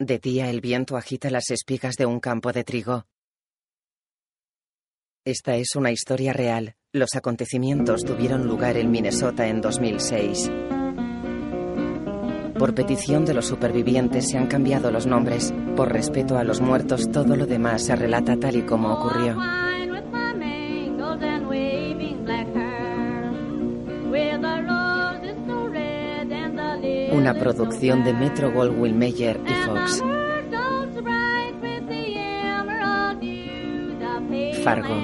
[0.00, 3.04] De día el viento agita las espigas de un campo de trigo.
[5.26, 6.74] Esta es una historia real.
[6.90, 10.50] Los acontecimientos tuvieron lugar en Minnesota en 2006.
[12.58, 15.52] Por petición de los supervivientes se han cambiado los nombres.
[15.76, 19.36] Por respeto a los muertos, todo lo demás se relata tal y como ocurrió.
[27.20, 30.02] Una producción de Metro Goldwyn Mayer y Fox.
[34.64, 34.94] Fargo.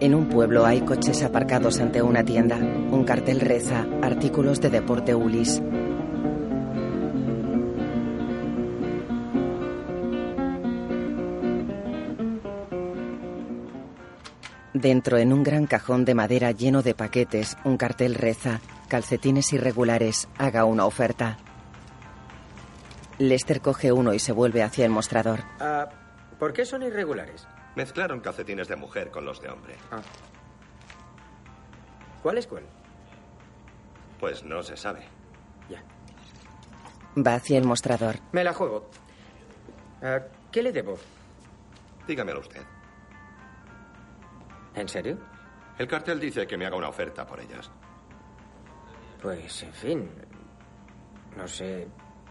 [0.00, 2.56] En un pueblo hay coches aparcados ante una tienda.
[2.56, 5.62] Un cartel reza artículos de deporte Ulis.
[14.82, 20.28] Dentro, en un gran cajón de madera lleno de paquetes, un cartel reza calcetines irregulares,
[20.38, 21.38] haga una oferta.
[23.18, 25.44] Lester coge uno y se vuelve hacia el mostrador.
[25.60, 25.88] Ah,
[26.36, 27.46] ¿Por qué son irregulares?
[27.76, 29.76] Mezclaron calcetines de mujer con los de hombre.
[29.92, 30.02] Ah.
[32.24, 32.64] ¿Cuál es cuál?
[34.18, 35.04] Pues no se sabe.
[35.70, 35.84] Ya.
[37.16, 38.16] Va hacia el mostrador.
[38.32, 38.90] Me la juego.
[40.02, 40.98] Ah, ¿Qué le debo?
[42.08, 42.62] Dígamelo usted.
[44.74, 45.18] ¿En serio?
[45.78, 47.70] El cartel dice que me haga una oferta por ellas.
[49.20, 50.10] Pues, en fin.
[51.36, 51.88] No sé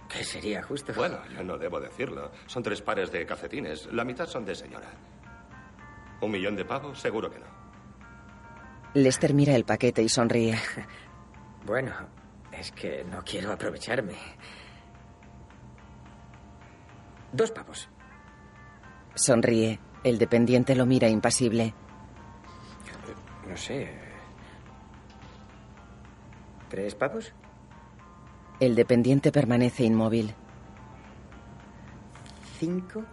[0.09, 0.93] qué sería justo.
[0.93, 2.31] Bueno, yo no debo decirlo.
[2.45, 3.87] Son tres pares de calcetines.
[3.91, 4.89] La mitad son de señora.
[6.21, 6.99] ¿Un millón de pavos?
[6.99, 7.45] Seguro que no.
[8.93, 10.57] Lester mira el paquete y sonríe.
[11.63, 11.91] Bueno,
[12.51, 14.15] es que no quiero aprovecharme.
[17.31, 17.87] Dos pavos.
[19.13, 19.79] Sonríe.
[20.03, 21.75] El dependiente lo mira impasible.
[23.51, 23.89] No sé.
[26.69, 27.33] ¿Tres pavos?
[28.61, 30.33] El dependiente permanece inmóvil.
[32.57, 33.03] ¿Cinco?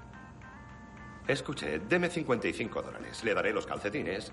[1.26, 3.25] Escuche, deme 55 dólares.
[3.25, 4.31] Le daré los calcetines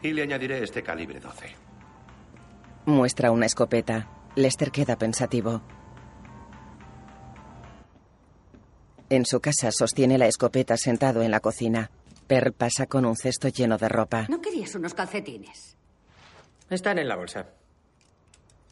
[0.00, 1.54] y le añadiré este calibre 12.
[2.86, 4.08] Muestra una escopeta.
[4.36, 5.60] Lester queda pensativo.
[9.10, 11.90] En su casa sostiene la escopeta sentado en la cocina.
[12.26, 14.26] Per pasa con un cesto lleno de ropa.
[14.28, 15.76] ¿No querías unos calcetines?
[16.68, 17.46] Están en la bolsa.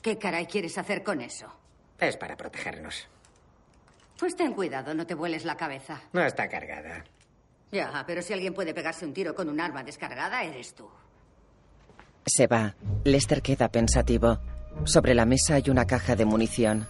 [0.02, 1.46] ¿Qué caray quieres hacer con eso?
[1.98, 3.06] Es para protegernos.
[4.18, 6.00] Pues ten cuidado, no te vueles la cabeza.
[6.12, 7.04] No está cargada.
[7.70, 10.88] Ya, pero si alguien puede pegarse un tiro con un arma descargada, eres tú.
[12.26, 12.74] Se va.
[13.04, 14.38] Lester queda pensativo.
[14.84, 16.88] Sobre la mesa hay una caja de munición.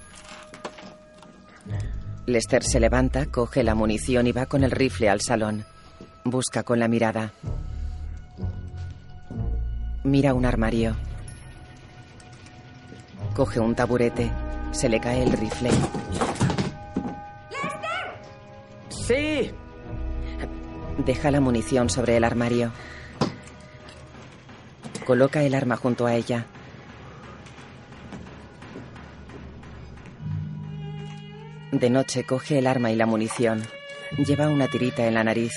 [2.27, 5.67] Lester se levanta, coge la munición y va con el rifle al salón.
[6.27, 7.33] Busca con la mirada.
[10.05, 10.97] Mira un armario.
[13.35, 14.33] Coge un taburete.
[14.73, 15.71] Se le cae el rifle.
[18.89, 19.51] ¡Sí!
[21.05, 22.73] Deja la munición sobre el armario.
[25.05, 26.47] Coloca el arma junto a ella.
[31.71, 33.63] De noche coge el arma y la munición.
[34.17, 35.53] Lleva una tirita en la nariz.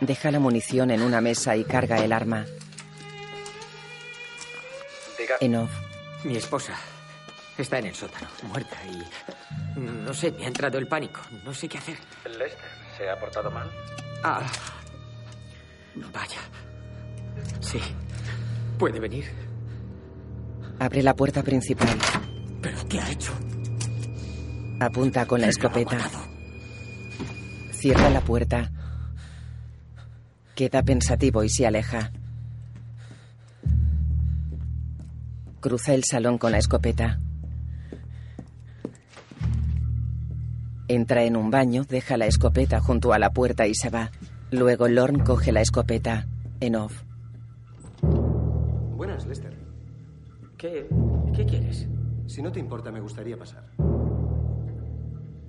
[0.00, 2.44] Deja la munición en una mesa y carga el arma.
[5.18, 5.36] Diga.
[5.40, 5.70] En off.
[6.24, 6.74] Mi esposa
[7.56, 11.20] está en el sótano, muerta, y no sé, me ha entrado el pánico.
[11.44, 11.96] No sé qué hacer.
[12.24, 12.58] ¿Lester
[12.96, 13.70] se ha portado mal?
[14.22, 14.42] Ah.
[16.12, 16.40] Vaya.
[17.60, 17.80] Sí.
[18.78, 19.30] Puede venir.
[20.78, 21.88] Abre la puerta principal.
[22.60, 23.32] ¿Pero qué ha hecho?
[24.80, 26.10] Apunta con la ¿Quién lo ha escopeta.
[27.72, 28.70] Cierra la puerta.
[30.56, 32.12] Queda pensativo y se aleja.
[35.60, 37.20] Cruza el salón con la escopeta.
[40.88, 44.10] Entra en un baño, deja la escopeta junto a la puerta y se va.
[44.50, 46.26] Luego Lorne coge la escopeta.
[46.60, 47.02] En off.
[48.00, 49.54] Buenas, Lester.
[50.56, 50.88] ¿Qué,
[51.34, 51.86] ¿Qué quieres?
[52.28, 53.68] Si no te importa, me gustaría pasar.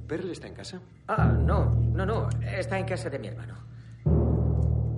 [0.06, 0.82] ¿Perle está en casa?
[1.08, 2.28] Ah, no, no, no.
[2.42, 3.68] Está en casa de mi hermano.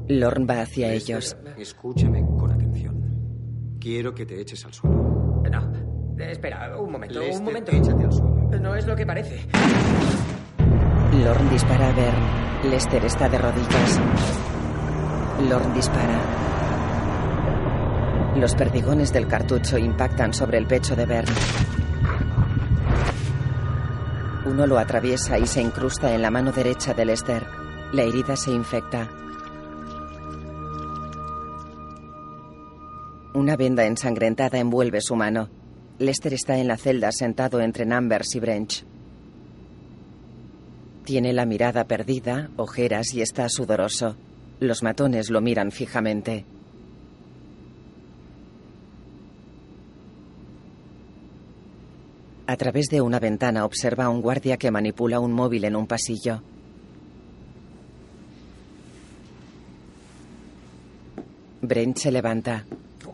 [0.10, 1.38] Lorne va hacia ellos.
[1.56, 3.78] Escúchame con atención.
[3.80, 5.44] Quiero que te eches al suelo.
[5.52, 5.72] No.
[6.20, 7.72] Espera, un momento, Lester, un momento.
[7.72, 8.60] échate al suelo.
[8.60, 9.48] No es lo que parece.
[11.24, 12.72] Lorne dispara a Bern.
[12.72, 14.00] Lester está de rodillas.
[15.48, 16.20] Lorne dispara.
[18.36, 21.34] Los perdigones del cartucho impactan sobre el pecho de Bern.
[24.48, 27.46] Uno lo atraviesa y se incrusta en la mano derecha de Lester.
[27.94, 29.08] La herida se infecta.
[33.40, 35.48] Una venda ensangrentada envuelve su mano.
[35.98, 38.86] Lester está en la celda sentado entre Numbers y Brench.
[41.06, 44.18] Tiene la mirada perdida, ojeras y está sudoroso.
[44.60, 46.46] Los matones lo miran fijamente.
[52.46, 55.88] A través de una ventana observa a un guardia que manipula un móvil en un
[55.88, 56.44] pasillo.
[61.62, 62.66] Brent se levanta.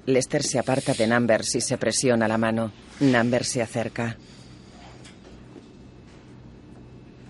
[0.05, 2.71] Lester se aparta de Numbers y se presiona la mano.
[2.99, 4.15] Numbers se acerca.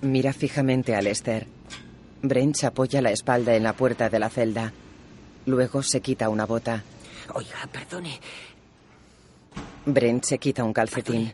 [0.02, 1.48] Mira fijamente a Lester.
[2.22, 4.74] Brent apoya la espalda en la puerta de la celda.
[5.46, 6.84] Luego se quita una bota.
[7.34, 8.20] Oiga, perdone.
[9.86, 11.32] Brent se quita un calcetín.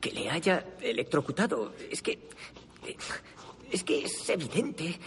[0.00, 1.74] Que le haya electrocutado.
[1.90, 2.18] Es que.
[3.70, 4.98] Es que es evidente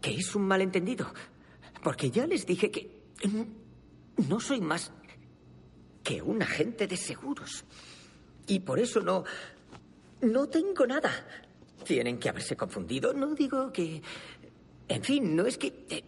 [0.00, 1.12] que es un malentendido.
[1.82, 3.00] Porque ya les dije que
[4.28, 4.92] no soy más
[6.02, 7.64] que un agente de seguros.
[8.46, 9.24] Y por eso no.
[10.22, 11.10] No tengo nada.
[11.84, 13.12] Tienen que haberse confundido.
[13.12, 14.02] No digo que.
[14.88, 15.86] En fin, no es que.
[15.88, 16.04] eh,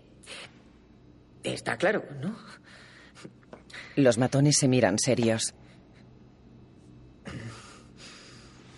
[1.44, 2.36] Está claro, ¿no?
[3.96, 5.54] Los matones se miran serios.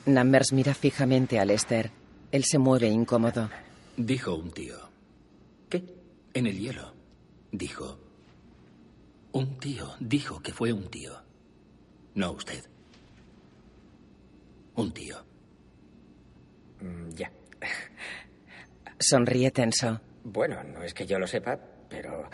[0.06, 1.90] Numbers mira fijamente a Lester.
[2.30, 3.48] Él se mueve incómodo.
[3.96, 4.76] Dijo un tío.
[5.68, 5.84] ¿Qué?
[6.34, 6.94] En el hielo.
[7.52, 7.98] Dijo.
[9.34, 11.12] Un tío dijo que fue un tío.
[12.14, 12.64] No usted.
[14.76, 15.16] Un tío.
[16.80, 17.30] Mm, Ya.
[18.98, 20.00] Sonríe tenso.
[20.22, 21.58] Bueno, no es que yo lo sepa,
[21.88, 22.30] pero.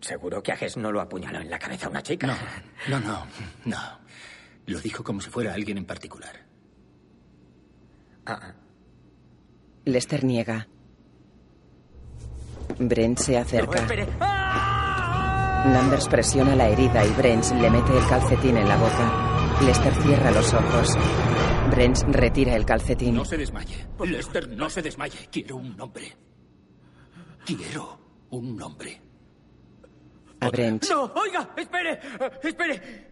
[0.00, 2.26] Seguro que Ajes no lo apuñaló en la cabeza a una chica.
[2.28, 2.36] No,
[2.88, 3.26] no, no,
[3.64, 3.78] no.
[4.66, 6.46] Lo dijo como si fuera alguien en particular.
[8.24, 8.54] Ah,
[9.84, 10.68] Lester niega.
[12.78, 13.78] Brent se no, acerca.
[13.80, 14.06] espere.
[15.66, 19.60] Numbers presiona la herida y Brent le mete el calcetín en la boca.
[19.64, 20.88] Lester cierra los ojos.
[21.70, 23.14] Brent retira el calcetín.
[23.16, 23.86] No se desmaye.
[24.06, 25.28] Lester, no se desmaye.
[25.30, 26.16] Quiero un nombre.
[27.44, 27.98] Quiero
[28.30, 29.02] un nombre.
[30.40, 30.88] A Brent.
[30.90, 32.00] No, oiga, espere,
[32.42, 33.08] espere.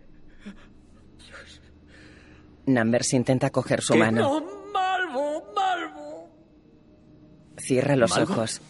[2.66, 4.20] Numbers intenta coger su Que mano.
[4.40, 6.30] No, Malvo, Malvo.
[7.58, 8.32] Cierra los ¿Malvo?
[8.34, 8.60] ojos.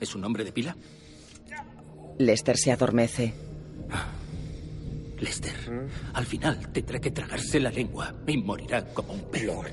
[0.00, 0.76] ¿Es un nombre de pila?
[2.18, 3.34] Lester se adormece.
[5.18, 5.54] Lester,
[6.12, 9.54] al final tendrá que tragarse la lengua y morirá como un pelo.
[9.54, 9.72] Lorn,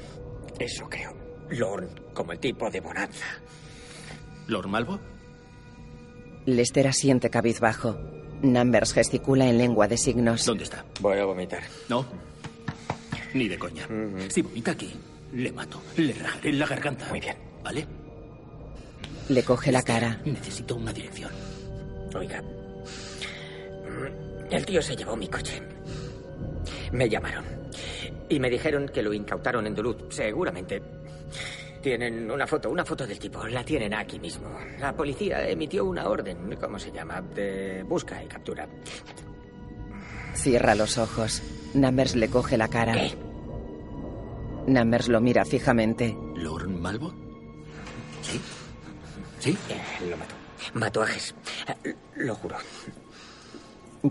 [0.60, 1.14] eso creo.
[1.50, 3.26] Lorn, como el tipo de bonanza.
[4.48, 5.00] ¿Lord Malvo?
[6.46, 7.98] Lester asiente cabizbajo.
[8.42, 10.46] Numbers gesticula en lengua de signos.
[10.46, 10.86] ¿Dónde está?
[11.00, 11.64] Voy a vomitar.
[11.90, 12.06] No.
[13.34, 13.88] Ni de coña.
[14.30, 14.94] Si vomita aquí,
[15.34, 15.82] le mato.
[15.98, 17.08] Le rajaré la garganta.
[17.10, 17.38] Muy bien.
[17.64, 17.88] ¿Vale?
[19.30, 20.22] Le coge la cara.
[20.26, 21.32] Necesito una dirección.
[22.16, 22.44] Oiga.
[24.50, 25.62] El tío se llevó mi coche.
[26.92, 27.44] Me llamaron.
[28.30, 30.12] Y me dijeron que lo incautaron en Duluth.
[30.12, 30.82] Seguramente.
[31.82, 33.46] Tienen una foto, una foto del tipo.
[33.48, 34.50] La tienen aquí mismo.
[34.80, 37.22] La policía emitió una orden, ¿cómo se llama?
[37.22, 38.68] De busca y captura.
[40.34, 41.42] Cierra los ojos.
[41.74, 42.94] Numbers le coge la cara.
[42.94, 43.14] ¿Qué?
[44.68, 46.16] Numbers lo mira fijamente.
[46.36, 47.14] ¿Lord Malvo?
[48.22, 48.40] ¿Sí?
[49.40, 49.58] ¿Sí?
[49.70, 50.43] Eh, lo mató.
[50.74, 51.36] Mató a Ges.
[52.16, 52.58] Lo juro.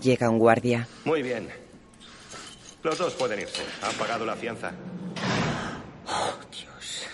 [0.01, 0.87] Llega un guardia.
[1.05, 1.49] Muy bien.
[2.83, 3.63] Los dos pueden irse.
[3.83, 4.73] Han pagado la fianza.
[6.07, 7.07] Oh, Dios.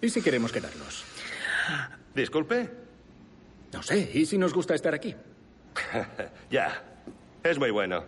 [0.00, 1.04] ¿Y si queremos quedarnos?
[2.14, 2.70] Disculpe.
[3.72, 5.14] No sé, ¿y si nos gusta estar aquí?
[6.50, 6.82] Ya.
[7.44, 8.04] Es muy bueno.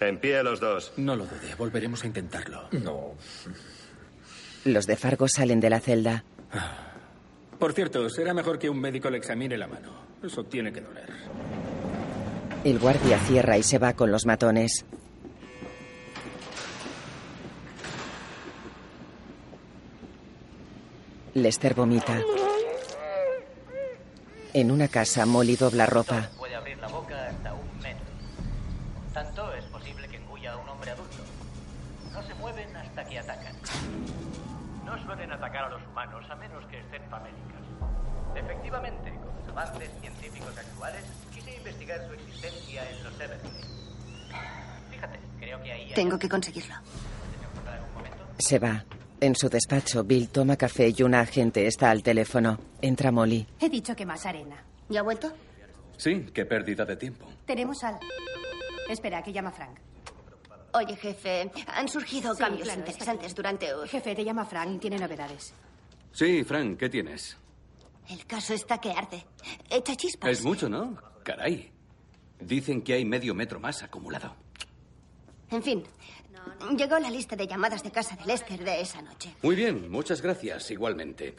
[0.00, 0.92] En pie los dos.
[0.96, 2.68] No lo dude, volveremos a intentarlo.
[2.72, 3.14] No.
[4.64, 6.24] Los de Fargo salen de la celda.
[7.62, 9.90] Por cierto, será mejor que un médico le examine la mano.
[10.20, 11.08] Eso tiene que doler.
[12.64, 14.84] El guardia cierra y se va con los matones.
[21.34, 22.20] Lester vomita.
[24.54, 26.30] En una casa, Molly dobla ropa.
[26.36, 28.06] Puede abrir la boca hasta un metro.
[29.14, 31.22] Tanto es posible que engulla a un hombre adulto.
[32.12, 33.54] No se mueven hasta que atacan.
[34.92, 37.62] No suelen atacar a los humanos a menos que estén famélicas.
[38.36, 43.66] Efectivamente, con los avances científicos actuales, quise investigar su existencia en los Everglades.
[44.90, 46.74] Fíjate, creo que ahí hay Tengo que conseguirlo.
[48.38, 48.84] Se va.
[49.18, 52.58] En su despacho, Bill toma café y un agente está al teléfono.
[52.82, 53.46] Entra Molly.
[53.60, 54.56] He dicho que más arena.
[54.90, 55.32] ¿Ya ha vuelto?
[55.96, 57.26] Sí, qué pérdida de tiempo.
[57.46, 57.98] Tenemos sal.
[58.90, 59.78] Espera, que llama Frank.
[60.74, 63.68] Oye, jefe, han surgido Sí, cambios claro, interesantes durante...
[63.88, 64.80] Jefe, te llama Frank.
[64.80, 65.52] Tiene novedades.
[66.12, 67.36] Sí, Frank, ¿qué tienes?
[68.08, 69.24] El caso está que arde.
[69.70, 70.30] Echa chispas.
[70.30, 70.96] Es mucho, ¿no?
[71.24, 71.70] Caray.
[72.40, 74.34] Dicen que hay medio metro más acumulado.
[75.50, 75.84] En fin,
[76.76, 79.34] llegó la lista de llamadas de casa de Lester de esa noche.
[79.42, 81.36] Muy bien, muchas gracias, igualmente.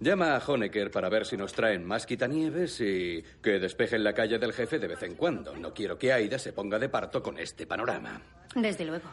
[0.00, 4.38] Llama a Honecker para ver si nos traen más quitanieves y que despejen la calle
[4.38, 5.56] del jefe de vez en cuando.
[5.56, 8.22] No quiero que Aida se ponga de parto con este panorama.
[8.54, 9.08] Desde luego.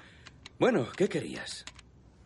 [0.60, 1.66] Bueno, ¿qué querías?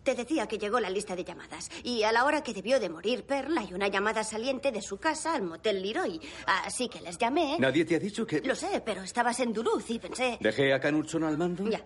[0.03, 2.89] Te decía que llegó la lista de llamadas y a la hora que debió de
[2.89, 6.19] morir Pearl hay una llamada saliente de su casa al motel Leroy.
[6.45, 7.57] Así que les llamé.
[7.59, 8.41] ¿Nadie te ha dicho que...?
[8.41, 10.37] Lo sé, pero estabas en Duluth y pensé...
[10.41, 11.69] ¿Dejé a Knudson al mando?
[11.69, 11.81] Ya.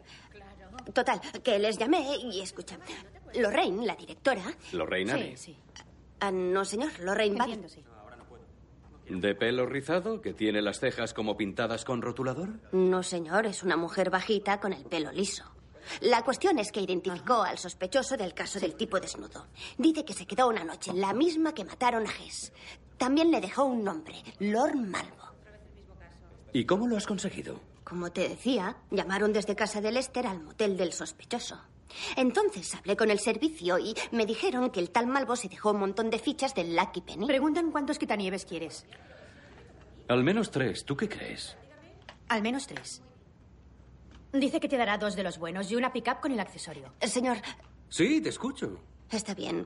[0.92, 2.80] Total, que les llamé y escucha.
[3.36, 4.44] Lorraine, la directora...
[4.72, 5.36] ¿Lorraine?
[5.36, 5.58] Sí, sí.
[6.26, 7.50] Ah, no, señor, Lorraine Bad.
[7.50, 7.84] Entiendo, sí.
[9.10, 10.22] ¿De pelo rizado?
[10.22, 12.62] ¿Que tiene las cejas como pintadas con rotulador?
[12.72, 15.44] No, señor, es una mujer bajita con el pelo liso.
[16.00, 19.48] La cuestión es que identificó al sospechoso del caso del tipo desnudo.
[19.78, 22.54] Dice que se quedó una noche, la misma que mataron a Hess.
[22.98, 25.34] También le dejó un nombre, Lord Malvo.
[26.54, 27.60] ¿Y cómo lo has conseguido?
[27.84, 31.60] Como te decía, llamaron desde casa de Lester al motel del sospechoso.
[32.16, 35.80] Entonces hablé con el servicio y me dijeron que el tal Malvo se dejó un
[35.80, 37.26] montón de fichas del Lucky Penny.
[37.28, 38.86] Preguntan cuántos quitanieves quieres.
[40.08, 40.86] Al menos tres.
[40.86, 41.56] ¿Tú qué crees?
[42.30, 43.02] Al menos tres.
[44.32, 46.94] Dice que te dará dos de los buenos y una pickup con el accesorio.
[47.02, 47.38] Señor,
[47.90, 48.80] Sí, te escucho.
[49.14, 49.66] Está bien.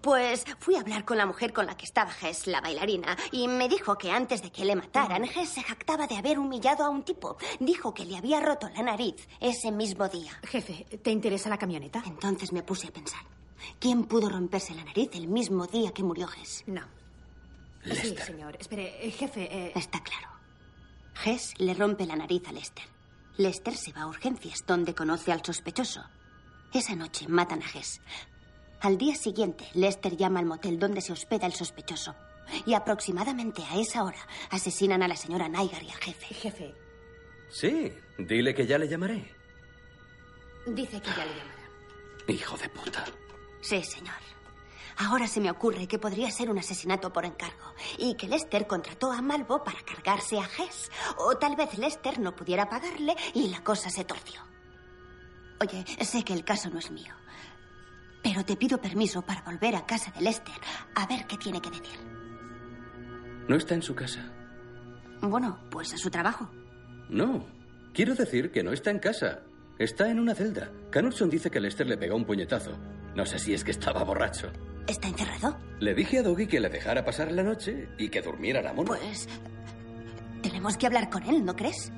[0.00, 3.46] Pues fui a hablar con la mujer con la que estaba Hess, la bailarina, y
[3.48, 6.88] me dijo que antes de que le mataran, Hess se jactaba de haber humillado a
[6.88, 7.36] un tipo.
[7.60, 10.32] Dijo que le había roto la nariz ese mismo día.
[10.44, 12.02] Jefe, ¿te interesa la camioneta?
[12.06, 13.20] Entonces me puse a pensar.
[13.78, 16.64] ¿Quién pudo romperse la nariz el mismo día que murió Hess?
[16.66, 16.82] No.
[17.84, 18.56] Sí, señor.
[18.58, 19.42] Espere, eh, jefe.
[19.50, 20.28] eh, Está claro.
[21.24, 22.84] Hess le rompe la nariz a Lester.
[23.36, 26.02] Lester se va a urgencias, donde conoce al sospechoso.
[26.72, 28.00] Esa noche matan a Hess.
[28.80, 32.14] Al día siguiente, Lester llama al motel donde se hospeda el sospechoso.
[32.64, 34.18] Y aproximadamente a esa hora
[34.50, 36.34] asesinan a la señora Nygar y al jefe.
[36.34, 36.74] Jefe,
[37.50, 39.32] Sí, dile que ya le llamaré.
[40.66, 41.68] dice que ya le llamará.
[42.28, 43.04] Hijo de puta.
[43.60, 44.14] Sí, señor.
[44.98, 49.12] Ahora se me ocurre que podría ser un asesinato por encargo y que Lester contrató
[49.12, 50.90] a Malvo para cargarse a Hess.
[51.18, 54.40] O tal vez Lester no pudiera pagarle y la cosa se torció.
[55.60, 57.14] Oye, sé que el caso no es mío,
[58.26, 60.56] pero te pido permiso para volver a casa de Lester
[60.96, 61.96] a ver qué tiene que decir.
[63.48, 64.32] ¿No está en su casa?
[65.22, 66.50] Bueno, pues a su trabajo.
[67.08, 67.46] No.
[67.94, 69.42] Quiero decir que no está en casa.
[69.78, 70.72] Está en una celda.
[70.90, 72.72] Knudson dice que Lester le pegó un puñetazo.
[73.14, 74.50] No sé si es que estaba borracho.
[74.88, 75.56] ¿Está encerrado?
[75.78, 78.88] Le dije a Doggy que le dejara pasar la noche y que durmiera la mona.
[78.88, 79.28] Pues
[80.42, 81.92] tenemos que hablar con él, ¿no crees?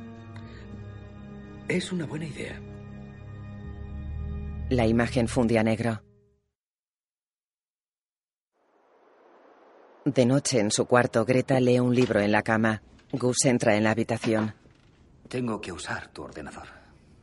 [1.68, 2.60] Es una buena idea.
[4.68, 6.02] La imagen funde a negro.
[10.14, 12.80] De noche en su cuarto, Greta lee un libro en la cama.
[13.12, 14.54] Gus entra en la habitación.
[15.28, 16.66] Tengo que usar tu ordenador.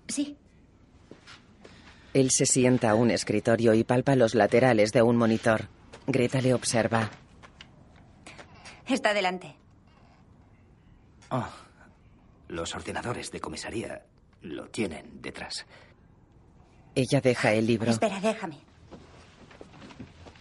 [0.08, 0.38] Sí.
[2.14, 5.68] Él se sienta a un escritorio y palpa los laterales de un monitor.
[6.06, 7.10] Greta le observa.
[8.88, 9.56] Está delante.
[11.32, 11.50] Oh,
[12.50, 14.06] los ordenadores de comisaría
[14.44, 15.66] lo tienen detrás.
[16.94, 17.90] Ella deja el libro.
[17.90, 18.60] Espera, déjame.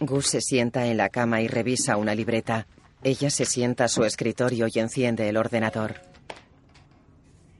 [0.05, 2.67] Gus se sienta en la cama y revisa una libreta.
[3.03, 6.01] Ella se sienta a su escritorio y enciende el ordenador.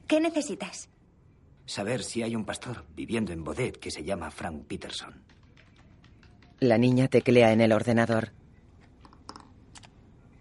[0.06, 0.88] ¿Qué necesitas?
[1.66, 5.14] Saber si hay un pastor viviendo en Bodet que se llama Frank Peterson.
[6.60, 8.32] La niña teclea en el ordenador.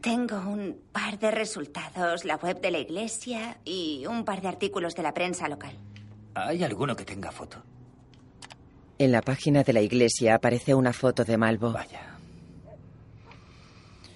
[0.01, 4.95] Tengo un par de resultados, la web de la iglesia y un par de artículos
[4.95, 5.75] de la prensa local.
[6.35, 7.63] ¿Hay alguno que tenga foto?
[8.97, 11.71] En la página de la iglesia aparece una foto de Malvo.
[11.73, 12.15] Vaya.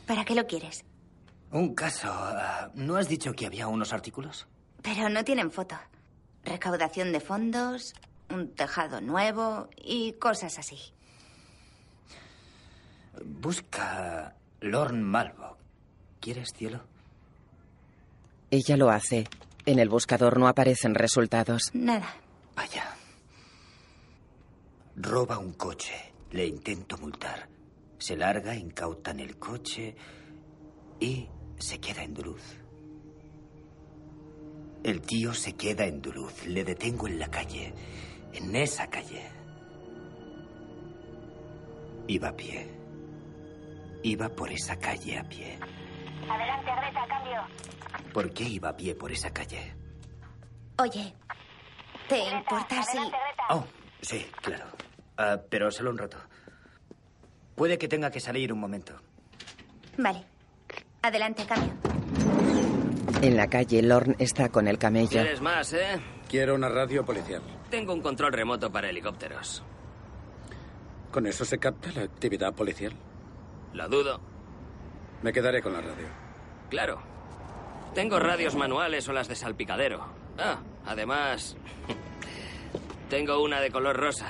[0.07, 0.83] ¿Para qué lo quieres?
[1.51, 2.07] Un caso.
[2.11, 4.47] ah, ¿No has dicho que había unos artículos?
[4.81, 5.75] Pero no tienen foto.
[6.45, 7.93] Recaudación de fondos,
[8.29, 10.77] un tejado nuevo y cosas así.
[13.25, 15.57] Busca Lorne Malvo.
[16.21, 16.81] ¿Quieres, cielo?
[18.51, 19.27] Ella lo hace.
[19.65, 21.69] En el buscador no aparecen resultados.
[21.73, 22.15] Nada.
[22.55, 22.85] Vaya.
[25.01, 26.13] Roba un coche.
[26.31, 27.47] Le intento multar.
[27.97, 29.95] Se larga, incautan el coche
[30.99, 31.25] y
[31.57, 32.41] se queda en Duluth.
[34.83, 36.43] El tío se queda en Duluth.
[36.47, 37.73] Le detengo en la calle.
[38.33, 39.23] En esa calle.
[42.07, 42.69] Iba a pie.
[44.03, 45.59] Iba por esa calle a pie.
[46.29, 48.11] Adelante, Greta, cambio.
[48.13, 49.75] ¿Por qué iba a pie por esa calle?
[50.77, 51.13] Oye,
[52.09, 52.97] ¿te importa si...
[53.49, 53.65] Oh,
[54.01, 54.65] sí, claro.
[55.19, 56.17] Ah, pero solo un rato.
[57.53, 58.93] Puede que tenga que salir un momento.
[59.97, 60.23] Vale.
[61.01, 61.73] Adelante, cambio.
[63.21, 65.09] En la calle, Lorne está con el camello.
[65.09, 65.99] ¿Quieres más, eh?
[66.29, 67.41] Quiero una radio policial.
[67.69, 69.61] Tengo un control remoto para helicópteros.
[71.11, 72.93] ¿Con eso se capta la actividad policial?
[73.73, 74.21] Lo dudo.
[75.21, 76.07] Me quedaré con la radio.
[76.69, 77.01] Claro.
[77.93, 80.07] Tengo radios manuales o las de salpicadero.
[80.37, 81.57] Ah, además...
[83.09, 84.27] Tengo una de color rosa.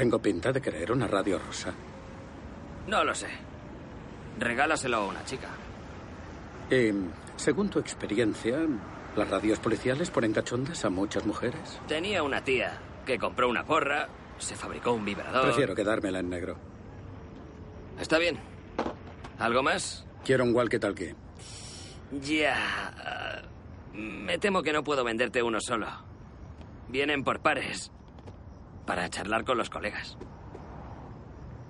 [0.00, 1.74] Tengo pinta de querer una radio rosa.
[2.86, 3.26] No lo sé.
[4.38, 5.48] Regálaselo a una chica.
[6.70, 6.90] Y,
[7.36, 8.60] según tu experiencia,
[9.14, 11.78] ¿las radios policiales ponen cachondas a muchas mujeres?
[11.86, 15.42] Tenía una tía que compró una porra, se fabricó un vibrador.
[15.42, 16.56] Prefiero quedármela en negro.
[18.00, 18.38] Está bien.
[19.38, 20.06] ¿Algo más?
[20.24, 21.14] Quiero un walkie-talkie.
[22.22, 23.42] Ya.
[23.92, 25.88] Me temo que no puedo venderte uno solo.
[26.88, 27.92] Vienen por pares.
[28.90, 30.18] Para charlar con los colegas.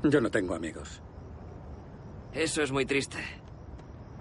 [0.04, 1.02] Yo no tengo amigos.
[2.32, 3.18] Eso es muy triste.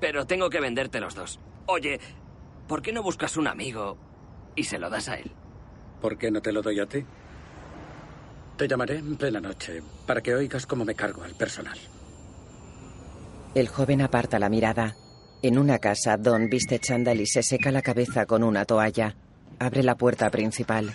[0.01, 1.39] Pero tengo que venderte los dos.
[1.67, 1.97] Oye,
[2.67, 3.97] ¿por qué no buscas un amigo
[4.53, 5.31] y se lo das a él?
[6.01, 7.05] ¿Por qué no te lo doy a ti?
[8.57, 11.79] Te llamaré en plena noche para que oigas cómo me cargo al personal.
[13.55, 14.97] El joven aparta la mirada.
[15.41, 19.15] En una casa, Don viste chándal y se seca la cabeza con una toalla.
[19.57, 20.93] Abre la puerta principal.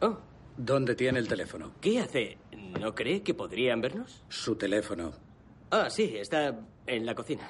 [0.00, 0.18] Oh,
[0.56, 1.72] ¿Dónde tiene el teléfono?
[1.80, 2.38] ¿qué hace?
[2.80, 4.22] ¿No cree que podrían vernos?
[4.28, 5.12] Su teléfono.
[5.70, 7.48] Ah, sí, está en la cocina.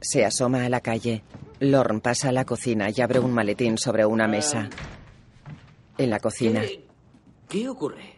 [0.00, 1.22] Se asoma a la calle.
[1.60, 4.68] Lorne pasa a la cocina y abre un maletín sobre una mesa.
[5.96, 6.84] En la cocina, ¿Qué,
[7.48, 8.16] qué ocurre?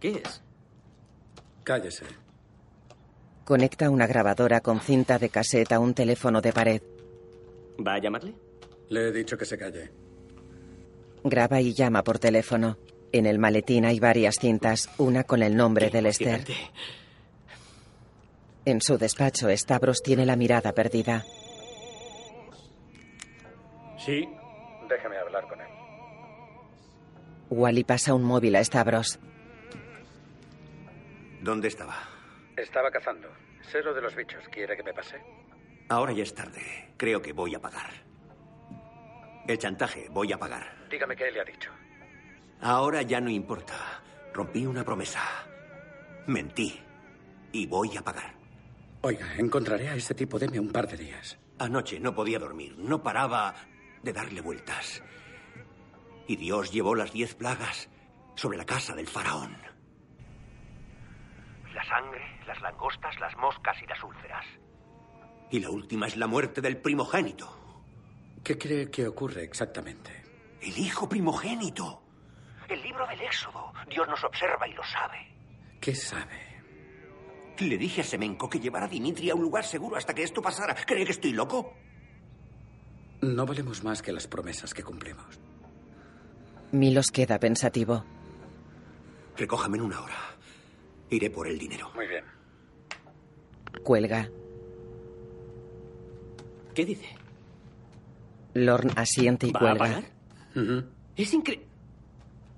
[0.00, 0.42] ¿Qué es?
[1.64, 2.04] Cállese.
[3.44, 6.82] conecta una grabadora con cinta de cassette a un teléfono de pared.
[7.86, 8.34] ¿Va a llamarle?
[8.88, 9.90] Le he dicho que se calle.
[11.24, 12.78] Graba y llama por teléfono.
[13.12, 16.44] En el maletín hay varias cintas, una con el nombre de Lester.
[18.64, 21.24] En su despacho, Stavros tiene la mirada perdida.
[23.98, 24.28] Sí.
[24.88, 25.66] Déjeme hablar con él.
[27.50, 29.18] Wally pasa un móvil a Stavros.
[31.40, 31.96] ¿Dónde estaba?
[32.56, 33.28] Estaba cazando.
[33.70, 34.42] Cero de los bichos.
[34.50, 35.16] ¿Quiere que me pase?
[35.88, 36.94] Ahora ya es tarde.
[36.96, 37.90] Creo que voy a pagar.
[39.46, 40.86] El chantaje, voy a pagar.
[40.88, 41.70] Dígame qué le ha dicho.
[42.60, 43.74] Ahora ya no importa.
[44.32, 45.20] Rompí una promesa.
[46.26, 46.80] Mentí.
[47.50, 48.34] Y voy a pagar.
[49.02, 50.38] Oiga, encontraré a ese tipo.
[50.38, 51.38] Deme un par de días.
[51.58, 52.76] Anoche no podía dormir.
[52.78, 53.54] No paraba
[54.02, 55.02] de darle vueltas.
[56.28, 57.88] Y Dios llevó las diez plagas
[58.36, 59.56] sobre la casa del faraón.
[61.74, 64.46] La sangre, las langostas, las moscas y las úlceras.
[65.50, 67.61] Y la última es la muerte del primogénito.
[68.42, 70.10] ¿Qué cree que ocurre exactamente?
[70.60, 72.02] El hijo primogénito.
[72.68, 73.72] El libro del Éxodo.
[73.88, 75.18] Dios nos observa y lo sabe.
[75.80, 76.52] ¿Qué sabe?
[77.58, 80.42] Le dije a Semenko que llevara a Dimitri a un lugar seguro hasta que esto
[80.42, 80.74] pasara.
[80.74, 81.74] ¿Cree que estoy loco?
[83.20, 85.38] No valemos más que las promesas que cumplimos.
[86.72, 88.04] Milos queda pensativo.
[89.36, 90.16] Recójame en una hora.
[91.10, 91.90] Iré por el dinero.
[91.94, 92.24] Muy bien.
[93.84, 94.28] Cuelga.
[96.74, 97.21] ¿Qué dice?
[98.54, 100.04] Lorne asiente y ¿Va a pagar?
[101.16, 101.66] Es increíble.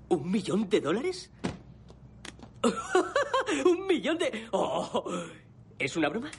[0.09, 1.31] ¿Un millón de dólares?
[3.65, 4.47] ¿Un millón de...?
[4.51, 5.03] Oh,
[5.79, 6.29] ¿Es una broma?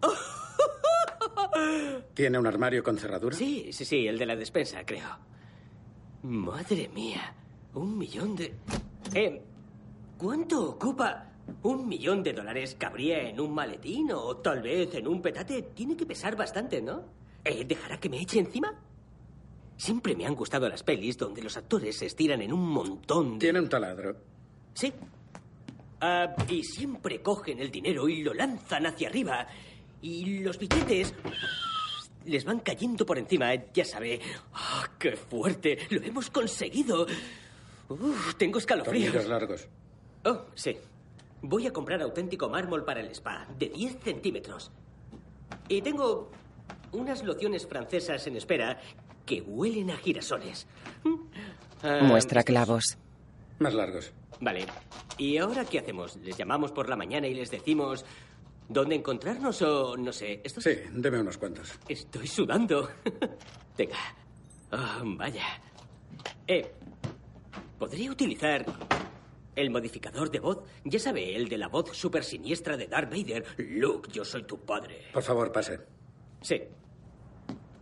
[2.14, 3.36] ¿Tiene un armario con cerradura?
[3.36, 5.08] Sí, sí, sí, el de la despensa, creo.
[6.22, 7.34] Madre mía,
[7.74, 8.54] un millón de...
[9.14, 9.42] Eh,
[10.18, 11.30] ¿cuánto ocupa?
[11.62, 15.62] ¿Un millón de dólares cabría en un maletín o tal vez en un petate?
[15.62, 17.04] Tiene que pesar bastante, ¿no?
[17.46, 18.74] Eh, ¿Dejará que me eche encima?
[19.76, 23.46] Siempre me han gustado las pelis donde los actores se estiran en un montón de...
[23.46, 24.16] Tiene un taladro.
[24.74, 24.92] Sí.
[26.00, 29.46] Ah, y siempre cogen el dinero y lo lanzan hacia arriba.
[30.02, 31.14] Y los billetes
[32.24, 34.20] les van cayendo por encima, ya sabe.
[34.52, 35.78] ¡Ah, ¡Qué fuerte!
[35.90, 37.06] ¡Lo hemos conseguido!
[37.88, 39.12] Uf, tengo escalofríos.
[39.12, 39.68] Tornillos largos.
[40.24, 40.76] Oh, sí.
[41.42, 44.72] Voy a comprar auténtico mármol para el spa, de 10 centímetros.
[45.68, 46.32] Y tengo
[46.96, 48.78] unas lociones francesas en espera
[49.24, 50.66] que huelen a girasoles.
[51.82, 52.96] Ah, Muestra clavos.
[53.58, 54.12] Más largos.
[54.40, 54.66] Vale.
[55.18, 56.16] ¿Y ahora qué hacemos?
[56.16, 58.04] ¿Les llamamos por la mañana y les decimos
[58.68, 60.40] dónde encontrarnos o no sé?
[60.44, 60.60] ¿Esto?
[60.60, 61.78] Sí, deme unos cuantos.
[61.88, 62.88] Estoy sudando.
[63.78, 63.96] Venga.
[64.72, 65.44] Ah, vaya.
[66.46, 66.70] Eh,
[67.78, 68.64] ¿podría utilizar
[69.54, 70.58] el modificador de voz?
[70.84, 73.44] Ya sabe, el de la voz súper siniestra de Darth Vader.
[73.58, 75.06] Luke, yo soy tu padre.
[75.12, 75.80] Por favor, pase.
[76.42, 76.60] Sí.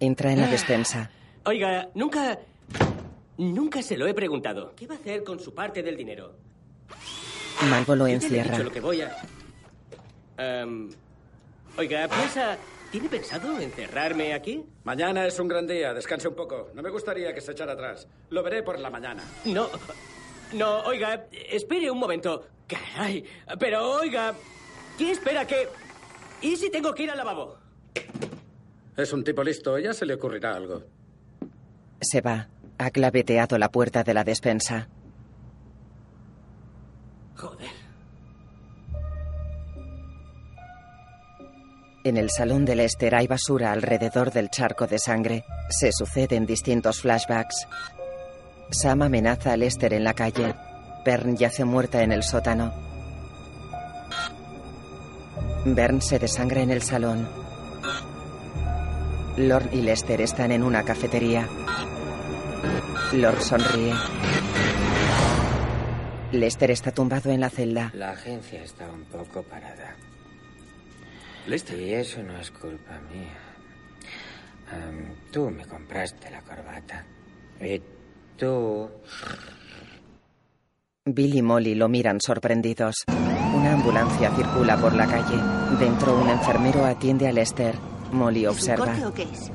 [0.05, 1.11] Entra en la despensa.
[1.45, 2.39] Oiga, nunca...
[3.37, 4.75] Nunca se lo he preguntado.
[4.77, 6.37] ¿Qué va a hacer con su parte del dinero?
[7.69, 8.53] Malvo lo encierra.
[8.53, 9.17] dicho lo que voy a...
[10.37, 10.89] Em,
[11.77, 12.59] oiga, piensa
[12.95, 14.65] ¿Tiene pensado encerrarme aquí?
[14.85, 15.93] Mañana es un gran día.
[15.93, 16.71] Descanse un poco.
[16.75, 18.07] No me gustaría que se echara atrás.
[18.31, 19.25] Lo veré por la mañana.
[19.47, 19.69] No.
[20.53, 22.47] No, oiga, espere un momento.
[22.69, 23.25] Caray.
[23.59, 24.33] Pero oiga,
[24.97, 25.69] ¿qué espera que...
[26.41, 27.59] ¿Y si tengo que ir al lavabo?
[28.97, 29.79] Es un tipo listo.
[29.79, 30.83] Ya se le ocurrirá algo.
[32.01, 32.49] Se va.
[32.79, 34.89] Ha claveteado la puerta de la despensa.
[37.37, 37.71] Joder.
[42.05, 45.45] En el salón de Lester hay basura alrededor del charco de sangre.
[45.71, 47.67] Se suceden distintos flashbacks.
[48.71, 50.55] Sam amenaza a Lester en la calle.
[51.05, 52.73] Bern yace muerta en el sótano.
[55.65, 57.44] Bern se desangra en el salón.
[59.37, 61.49] Lord y Lester están en una cafetería.
[63.13, 63.93] Lord sonríe.
[66.33, 67.91] Lester está tumbado en la celda.
[67.95, 69.97] La agencia está un poco parada.
[71.47, 71.81] Lester.
[71.81, 73.37] Y eso no es culpa mía.
[75.33, 77.05] Tú me compraste la corbata.
[77.61, 77.83] Y
[78.37, 78.89] tú...
[81.07, 83.05] Bill y Molly lo miran sorprendidos.
[83.09, 85.37] Una ambulancia circula por la calle.
[85.79, 87.75] Dentro, un enfermero atiende a Lester.
[88.15, 88.85] Molly observa.
[88.85, 89.51] ¿Un corte o qué es?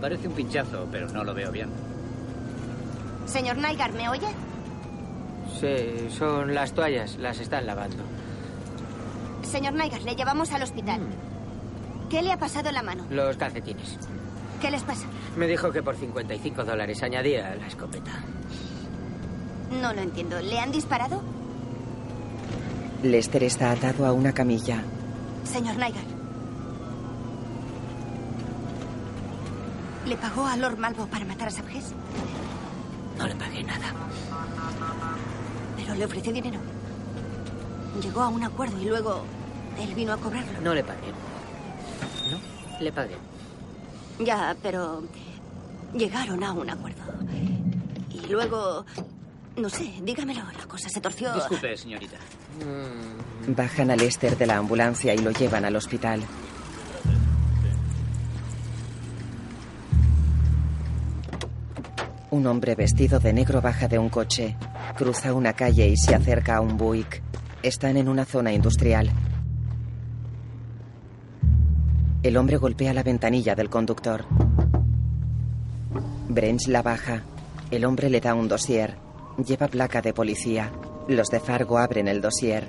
[0.00, 1.68] Parece un pinchazo, pero no lo veo bien.
[3.26, 4.26] Señor Nygar, ¿me oye?
[5.60, 8.02] Sí, son las toallas, las están lavando.
[9.42, 11.00] Señor Nygar, le llevamos al hospital.
[12.10, 13.06] ¿Qué le ha pasado en la mano?
[13.10, 13.98] Los calcetines.
[14.60, 15.06] ¿Qué les pasa?
[15.36, 18.12] Me dijo que por 55 dólares añadía la escopeta.
[19.80, 20.40] No lo entiendo.
[20.40, 21.22] ¿Le han disparado?
[23.02, 24.82] Lester está atado a una camilla.
[25.44, 26.13] Señor Nygar.
[30.06, 31.92] ¿Le pagó a Lord Malvo para matar a Sabjes?
[33.18, 33.92] No le pagué nada.
[35.76, 36.60] Pero le ofreció dinero.
[38.02, 39.24] Llegó a un acuerdo y luego
[39.80, 40.60] él vino a cobrarlo.
[40.60, 41.12] No le pagué.
[42.30, 42.38] No,
[42.80, 43.16] le pagué.
[44.18, 45.04] Ya, pero
[45.94, 47.02] llegaron a un acuerdo.
[48.10, 48.84] Y luego,
[49.56, 51.32] no sé, dígamelo, la cosa se torció.
[51.34, 52.16] Disculpe, señorita.
[53.48, 56.22] Bajan a Lester de la ambulancia y lo llevan al hospital.
[62.34, 64.56] Un hombre vestido de negro baja de un coche,
[64.96, 67.22] cruza una calle y se acerca a un Buick.
[67.62, 69.08] Están en una zona industrial.
[72.24, 74.24] El hombre golpea la ventanilla del conductor.
[76.28, 77.22] Brench la baja.
[77.70, 78.96] El hombre le da un dossier.
[79.38, 80.72] Lleva placa de policía.
[81.06, 82.66] Los de Fargo abren el dossier.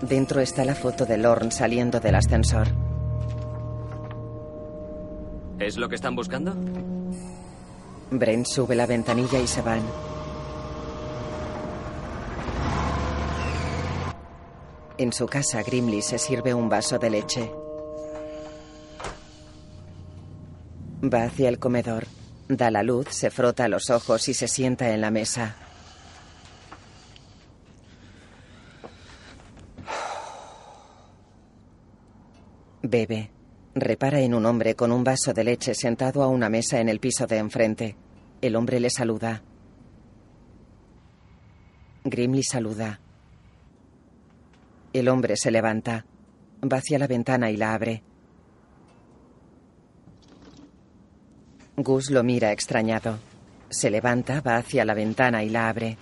[0.00, 2.68] Dentro está la foto de Lorne saliendo del ascensor.
[5.60, 6.54] ¿Es lo que están buscando?
[8.10, 9.82] Brent sube la ventanilla y se van.
[14.96, 17.52] En su casa, Grimley se sirve un vaso de leche.
[21.02, 22.06] Va hacia el comedor.
[22.48, 25.56] Da la luz, se frota los ojos y se sienta en la mesa.
[32.82, 33.39] Bebe.
[33.80, 37.00] Repara en un hombre con un vaso de leche sentado a una mesa en el
[37.00, 37.96] piso de enfrente.
[38.42, 39.42] El hombre le saluda.
[42.04, 43.00] Grimley saluda.
[44.92, 46.04] El hombre se levanta.
[46.62, 48.02] Va hacia la ventana y la abre.
[51.78, 53.18] Gus lo mira extrañado.
[53.70, 55.96] Se levanta, va hacia la ventana y la abre.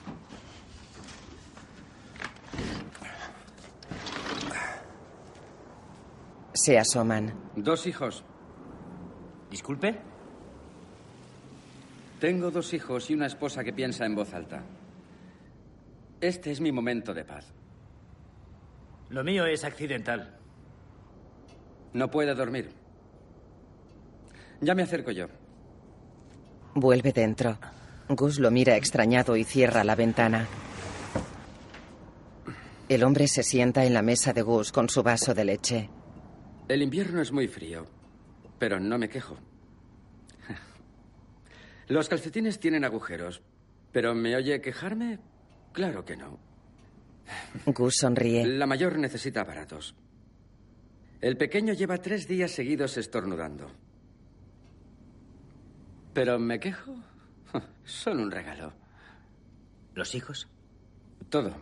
[6.59, 7.33] Se asoman.
[7.55, 8.25] Dos hijos.
[9.49, 9.97] ¿Disculpe?
[12.19, 14.65] Tengo dos hijos y una esposa que piensa en voz alta.
[16.21, 17.47] Este es mi momento de paz.
[19.11, 20.37] Lo mío es accidental.
[21.93, 22.73] No puede dormir.
[24.61, 25.27] Ya me acerco yo.
[26.75, 27.57] Vuelve dentro.
[28.09, 30.49] Gus lo mira extrañado y cierra la ventana.
[32.89, 35.91] El hombre se sienta en la mesa de Gus con su vaso de leche.
[36.69, 37.87] El invierno es muy frío,
[38.59, 39.39] pero no me quejo.
[41.89, 43.41] Los calcetines tienen agujeros,
[43.91, 45.19] pero ¿me oye quejarme?
[45.73, 46.39] Claro que no.
[47.67, 48.47] Gus sonríe.
[48.47, 49.95] La mayor necesita aparatos.
[51.21, 53.71] El pequeño lleva tres días seguidos estornudando.
[56.13, 56.95] Pero ¿me quejo?
[57.85, 58.73] Son un regalo.
[59.95, 60.49] ¿Los hijos?
[61.31, 61.57] Todo.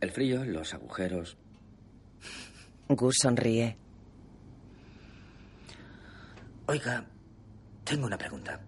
[0.00, 1.36] El frío, los agujeros.
[2.88, 3.76] Gus sonríe.
[6.66, 7.04] Oiga,
[7.84, 8.60] tengo una pregunta.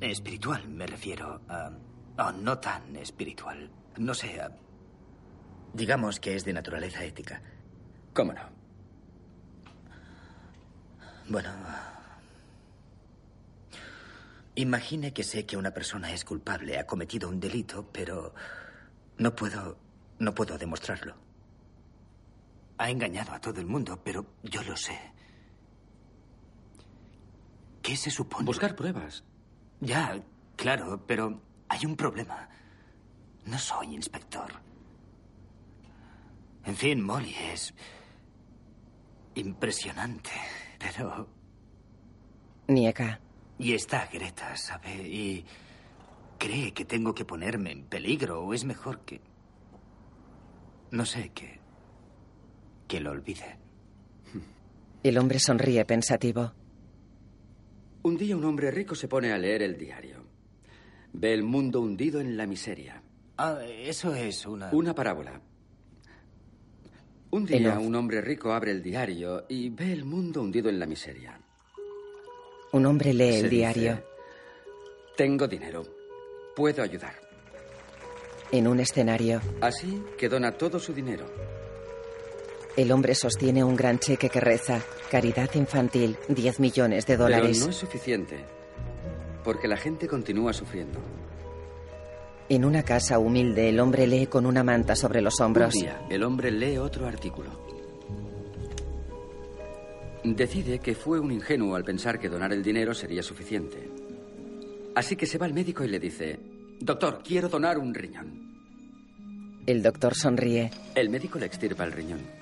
[0.00, 1.40] Espiritual, me refiero.
[1.48, 1.70] a...
[2.18, 3.70] oh, no tan espiritual.
[3.98, 4.40] No sé.
[4.40, 4.52] a-
[5.72, 7.42] digamos que es de naturaleza ética.
[8.12, 8.42] ¿Cómo no?
[11.28, 11.50] Bueno.
[14.56, 18.34] Imagine que sé que una persona es culpable, ha cometido un delito, pero
[19.18, 19.78] no puedo.
[20.18, 21.14] no puedo demostrarlo.
[22.78, 24.98] Ha engañado a todo el mundo, pero yo lo sé.
[27.82, 28.44] ¿Qué se supone?
[28.46, 29.24] Buscar pruebas.
[29.80, 30.22] Ya,
[30.56, 32.48] claro, pero hay un problema.
[33.46, 34.52] No soy inspector.
[36.64, 37.74] En fin, Molly es
[39.34, 40.30] impresionante,
[40.78, 41.28] pero...
[42.68, 43.20] Niega.
[43.58, 44.94] Y está Greta, ¿sabe?
[45.08, 45.44] Y
[46.38, 49.20] cree que tengo que ponerme en peligro o es mejor que...
[50.90, 51.58] No sé, que...
[52.88, 53.56] que lo olvide.
[55.02, 56.52] El hombre sonríe pensativo.
[58.02, 60.24] Un día un hombre rico se pone a leer el diario.
[61.12, 63.02] Ve el mundo hundido en la miseria.
[63.36, 64.70] Ah, eso es una...
[64.72, 65.40] Una parábola.
[67.30, 70.86] Un día un hombre rico abre el diario y ve el mundo hundido en la
[70.86, 71.38] miseria.
[72.72, 73.92] Un hombre lee Se el diario.
[73.92, 74.04] dice,
[75.16, 75.84] Tengo dinero.
[76.56, 77.14] Puedo ayudar.
[78.50, 81.26] En un escenario, Así que dona todo su dinero.
[82.78, 87.56] El hombre sostiene un gran cheque que reza Caridad infantil, 10 millones de dólares.
[87.56, 88.44] Pero no es suficiente.
[89.42, 91.00] Porque la gente continúa sufriendo.
[92.48, 95.74] En una casa humilde, el hombre lee con una manta sobre los hombros.
[95.74, 97.50] Un día, el hombre lee otro artículo.
[100.22, 103.90] Decide que fue un ingenuo al pensar que donar el dinero sería suficiente.
[104.94, 106.38] Así que se va al médico y le dice,
[106.78, 108.48] Doctor, quiero donar un riñón.
[109.66, 110.70] El doctor sonríe.
[110.94, 112.37] El médico le extirpa el riñón.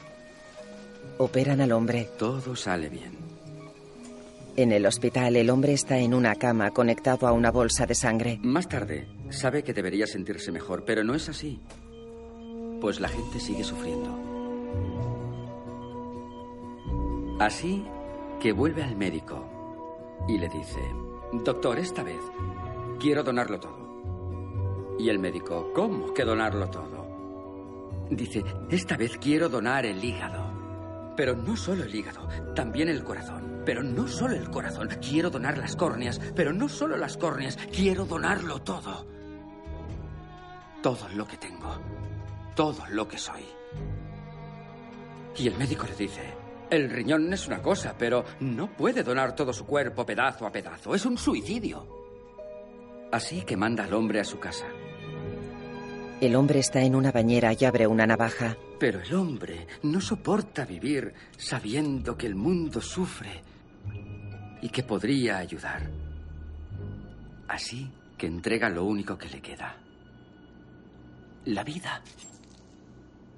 [1.19, 2.09] Operan al hombre.
[2.19, 3.17] Todo sale bien.
[4.57, 8.39] En el hospital, el hombre está en una cama conectado a una bolsa de sangre.
[8.43, 11.61] Más tarde, sabe que debería sentirse mejor, pero no es así.
[12.81, 14.15] Pues la gente sigue sufriendo.
[17.39, 17.85] Así
[18.41, 19.45] que vuelve al médico
[20.29, 20.81] y le dice,
[21.33, 22.21] Doctor, esta vez
[22.99, 24.97] quiero donarlo todo.
[24.99, 27.07] Y el médico, ¿cómo que donarlo todo?
[28.11, 30.56] Dice, esta vez quiero donar el hígado.
[31.17, 33.63] Pero no solo el hígado, también el corazón.
[33.65, 36.21] Pero no solo el corazón, quiero donar las córneas.
[36.35, 39.07] Pero no solo las córneas, quiero donarlo todo.
[40.83, 41.81] Todo lo que tengo.
[42.55, 43.45] Todo lo que soy.
[45.37, 46.35] Y el médico le dice,
[46.71, 50.95] el riñón es una cosa, pero no puede donar todo su cuerpo pedazo a pedazo.
[50.95, 51.87] Es un suicidio.
[53.13, 54.67] Así que manda al hombre a su casa.
[56.19, 58.57] El hombre está en una bañera y abre una navaja.
[58.81, 63.43] Pero el hombre no soporta vivir sabiendo que el mundo sufre
[64.63, 65.91] y que podría ayudar.
[67.49, 69.77] Así que entrega lo único que le queda.
[71.45, 72.03] La vida.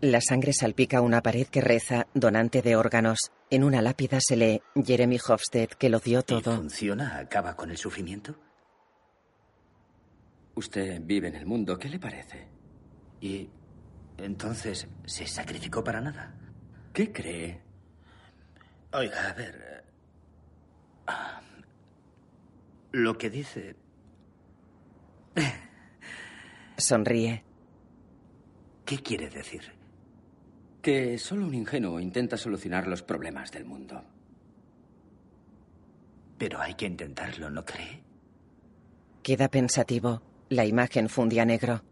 [0.01, 3.33] La sangre salpica una pared que reza donante de órganos.
[3.51, 6.55] En una lápida se lee Jeremy Hofstede que lo dio todo.
[6.55, 7.19] ¿Funciona?
[7.19, 8.37] ¿Acaba con el sufrimiento?
[10.55, 12.58] Usted vive en el mundo, ¿qué le parece?
[13.21, 13.49] Y
[14.17, 16.35] entonces, ¿se sacrificó para nada?
[16.93, 17.61] ¿Qué cree?
[18.93, 19.55] Oiga, a ver.
[19.55, 19.85] eh,
[21.09, 21.41] ah,
[22.93, 23.77] Lo que dice.
[26.77, 27.45] Sonríe.
[28.85, 29.63] ¿Qué quiere decir?
[30.81, 34.03] Que solo un ingenuo intenta solucionar los problemas del mundo.
[36.39, 38.03] Pero hay que intentarlo, ¿no cree?
[39.23, 40.23] Queda pensativo.
[40.49, 41.83] La imagen funde a negro.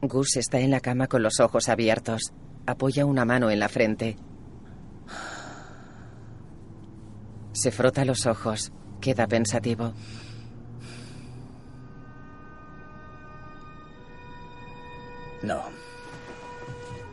[0.00, 2.32] Gus está en la cama con los ojos abiertos.
[2.66, 4.16] Apoya una mano en la frente.
[7.52, 8.72] Se frota los ojos.
[9.00, 9.92] Queda pensativo.
[15.42, 15.62] No.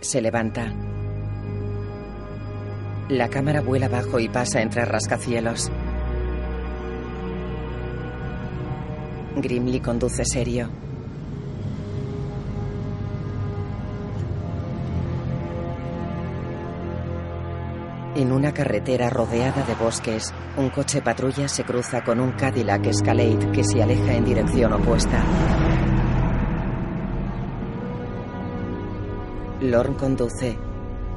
[0.02, 0.72] Se levanta.
[3.10, 5.72] La cámara vuela abajo y pasa entre rascacielos.
[9.38, 10.85] Grimly conduce serio.
[18.16, 23.52] En una carretera rodeada de bosques, un coche patrulla se cruza con un Cadillac Escalade
[23.52, 25.22] que se aleja en dirección opuesta.
[29.60, 30.58] Lorne conduce.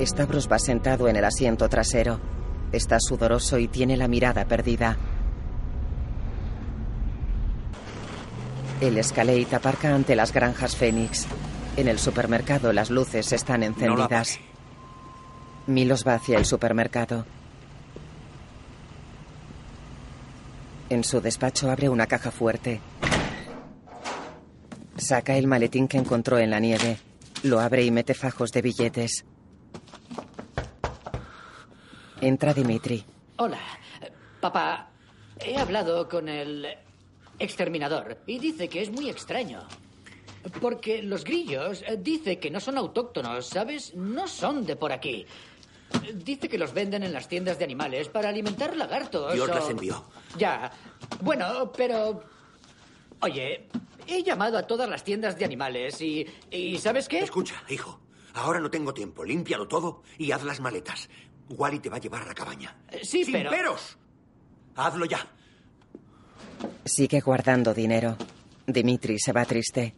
[0.01, 2.19] Stavros va sentado en el asiento trasero.
[2.73, 4.97] Está sudoroso y tiene la mirada perdida.
[8.81, 11.29] El Escalade aparca ante las granjas Fénix.
[11.77, 14.41] En el supermercado las luces están encendidas.
[15.69, 17.27] Milos va hacia el supermercado.
[20.89, 22.81] En su despacho abre una caja fuerte.
[24.97, 26.99] Saca el maletín que encontró en la nieve.
[27.43, 29.27] Lo abre y mete fajos de billetes.
[32.23, 33.05] Entra Dimitri.
[33.37, 33.61] Hola.
[34.41, 34.89] Papá,
[35.39, 36.67] he hablado con el
[37.39, 39.69] exterminador y dice que es muy extraño.
[40.63, 43.95] Porque los grillos eh, dice que no son autóctonos, ¿sabes?
[43.95, 45.27] No son de por aquí.
[46.15, 49.33] Dice que los venden en las tiendas de animales para alimentar lagartos.
[49.35, 50.05] Dios o- las envió.
[50.37, 50.71] Ya.
[51.21, 52.23] Bueno, pero.
[53.21, 53.69] Oye,
[54.07, 56.27] he llamado a todas las tiendas de animales y.
[56.51, 57.21] ¿Y sabes qué?
[57.21, 58.01] Escucha, hijo.
[58.35, 59.25] Ahora no tengo tiempo.
[59.25, 61.09] Límpialo todo y haz las maletas.
[61.49, 62.77] Wally te va a llevar a la cabaña.
[63.03, 63.97] Sí, ¡Sin pero- peros!
[64.77, 65.27] Hazlo ya.
[66.85, 68.17] Sigue guardando dinero.
[68.67, 69.95] Dimitri se va triste.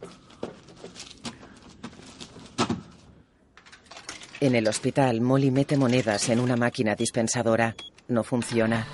[4.41, 7.75] En el hospital, Molly mete monedas en una máquina dispensadora.
[8.07, 8.87] No funciona.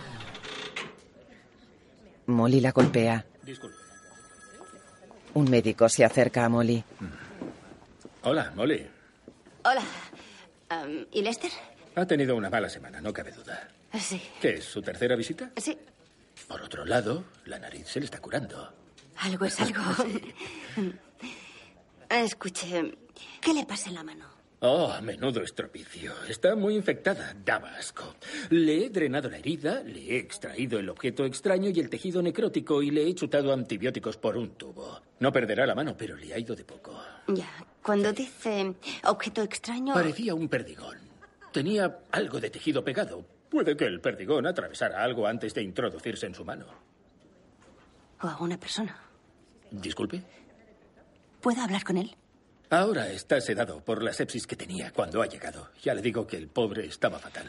[2.26, 3.26] Molly la golpea.
[3.44, 3.78] Disculpe.
[5.36, 6.84] Un médico se acerca a Molly.
[8.24, 8.86] Hola, Molly.
[9.64, 9.84] Hola.
[10.68, 11.52] Am, ¿Y Lester?
[11.96, 13.70] Ha tenido una mala semana, no cabe duda.
[13.98, 14.22] Sí.
[14.42, 15.52] ¿Qué es su tercera visita?
[15.56, 15.78] Sí.
[16.50, 18.74] Por otro lado, la nariz se le está curando.
[19.20, 19.82] Algo es algo.
[22.10, 22.98] Escuche,
[23.40, 24.37] ¿qué le pasa en la mano?
[24.60, 26.14] Oh, menudo estropicio.
[26.28, 27.36] Está muy infectada.
[27.46, 28.16] Daba asco.
[28.50, 32.82] Le he drenado la herida, le he extraído el objeto extraño y el tejido necrótico
[32.82, 35.00] y le he chutado antibióticos por un tubo.
[35.20, 37.00] No perderá la mano, pero le ha ido de poco.
[37.28, 37.50] Ya,
[37.84, 39.94] cuando dice objeto extraño...
[39.94, 40.98] Parecía un perdigón.
[41.52, 43.24] Tenía algo de tejido pegado.
[43.50, 46.66] Puede que el perdigón atravesara algo antes de introducirse en su mano.
[48.24, 48.98] O a una persona.
[49.70, 50.24] Disculpe.
[51.42, 52.16] ¿Puedo hablar con él?
[52.70, 55.70] Ahora está sedado por la sepsis que tenía cuando ha llegado.
[55.82, 57.48] Ya le digo que el pobre estaba fatal.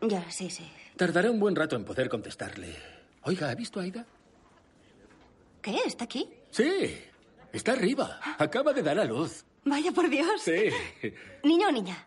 [0.00, 0.66] Ya, sí, sí.
[0.96, 2.74] Tardará un buen rato en poder contestarle.
[3.24, 4.06] Oiga, ¿ha visto a Aida?
[5.60, 5.76] ¿Qué?
[5.84, 6.26] ¿Está aquí?
[6.50, 6.98] Sí,
[7.52, 8.18] está arriba.
[8.38, 9.44] Acaba de dar a luz.
[9.64, 10.40] Vaya por Dios.
[10.40, 10.70] Sí.
[11.44, 12.06] ¿Niño o niña?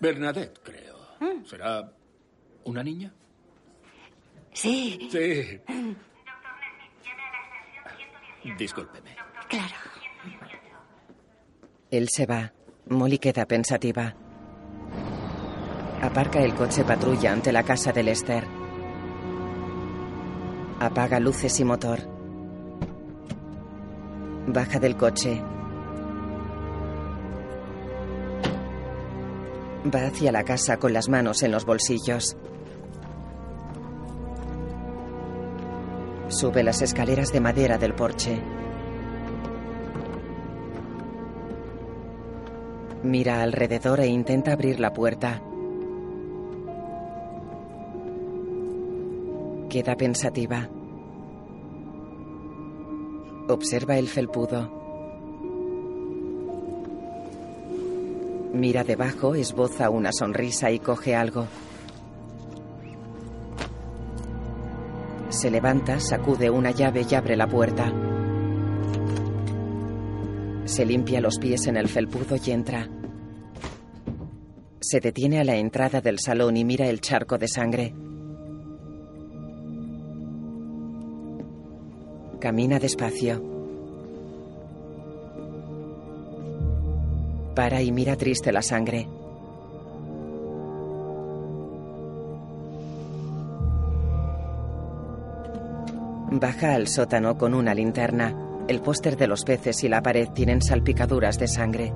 [0.00, 0.98] Bernadette, creo.
[1.44, 1.92] ¿Será
[2.64, 3.12] una niña?
[4.54, 5.06] Sí.
[5.12, 5.60] Sí.
[8.56, 9.16] Discúlpeme.
[9.50, 9.74] Claro.
[11.90, 12.52] Él se va.
[12.88, 14.14] Molly queda pensativa.
[16.00, 18.44] Aparca el coche patrulla ante la casa de Lester.
[20.78, 21.98] Apaga luces y motor.
[24.46, 25.42] Baja del coche.
[29.92, 32.36] Va hacia la casa con las manos en los bolsillos.
[36.28, 38.40] Sube las escaleras de madera del porche.
[43.02, 45.40] Mira alrededor e intenta abrir la puerta.
[49.70, 50.68] Queda pensativa.
[53.48, 54.70] Observa el felpudo.
[58.52, 61.46] Mira debajo, esboza una sonrisa y coge algo.
[65.30, 68.09] Se levanta, sacude una llave y abre la puerta.
[70.70, 72.88] Se limpia los pies en el felpudo y entra.
[74.78, 77.92] Se detiene a la entrada del salón y mira el charco de sangre.
[82.38, 83.42] Camina despacio.
[87.56, 89.08] Para y mira triste la sangre.
[96.30, 98.49] Baja al sótano con una linterna.
[98.70, 101.92] El póster de los peces y la pared tienen salpicaduras de sangre.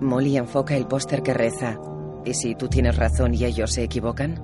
[0.00, 1.80] Molly enfoca el póster que reza.
[2.24, 4.40] ¿Y si tú tienes razón y ellos se equivocan?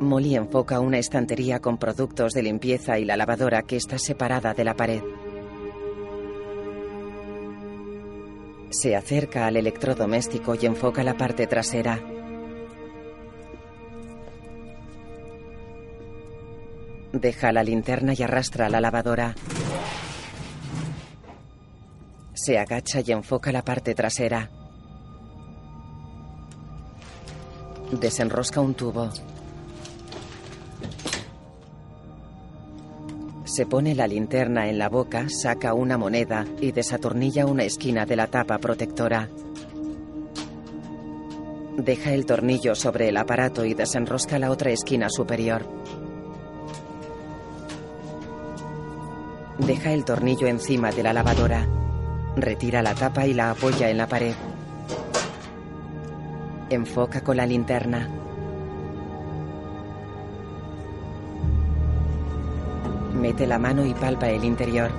[0.00, 4.64] Molly enfoca una estantería con productos de limpieza y la lavadora que está separada de
[4.64, 5.02] la pared.
[8.68, 12.11] Se acerca al electrodoméstico y enfoca la parte trasera.
[17.22, 19.36] Deja la linterna y arrastra la lavadora.
[22.34, 24.50] Se agacha y enfoca la parte trasera.
[27.92, 29.08] Desenrosca un tubo.
[33.44, 38.16] Se pone la linterna en la boca, saca una moneda y desatornilla una esquina de
[38.16, 39.28] la tapa protectora.
[41.76, 45.64] Deja el tornillo sobre el aparato y desenrosca la otra esquina superior.
[49.58, 51.66] Deja el tornillo encima de la lavadora.
[52.36, 54.34] Retira la tapa y la apoya en la pared.
[56.70, 58.08] Enfoca con la linterna.
[63.14, 64.90] Mete la mano y palpa el interior.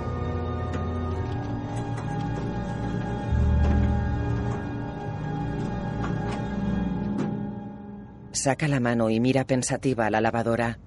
[8.31, 10.82] Saca la mano y mira pensativa a la lavadora.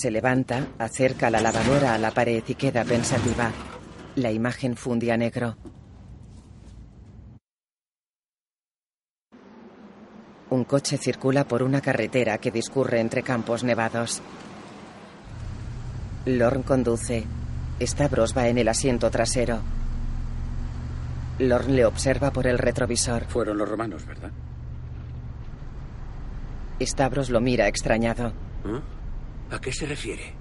[0.00, 3.52] Se levanta, acerca la lavadora a la pared y queda pensativa.
[4.16, 5.58] La imagen funde a negro.
[10.48, 14.22] Un coche circula por una carretera que discurre entre campos nevados.
[16.24, 17.26] Lorne conduce.
[17.78, 19.60] Stavros va en el asiento trasero.
[21.40, 23.26] Lorne le observa por el retrovisor.
[23.26, 24.30] Fueron los romanos, ¿verdad?
[26.80, 28.28] Stavros lo mira extrañado.
[28.64, 28.99] ¿Eh?
[29.50, 30.32] ¿A qué se refiere?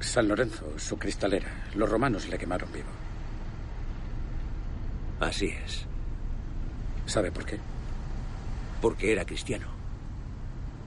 [0.00, 1.48] San Lorenzo, su cristalera.
[1.74, 2.88] Los romanos le quemaron vivo.
[5.20, 5.86] Así es.
[7.06, 7.58] ¿Sabe por qué?
[8.82, 9.66] Porque era cristiano.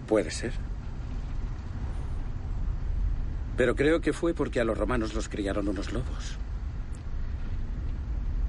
[0.08, 0.54] Puede ser.
[3.58, 6.38] Pero creo que fue porque a los romanos los criaron unos lobos.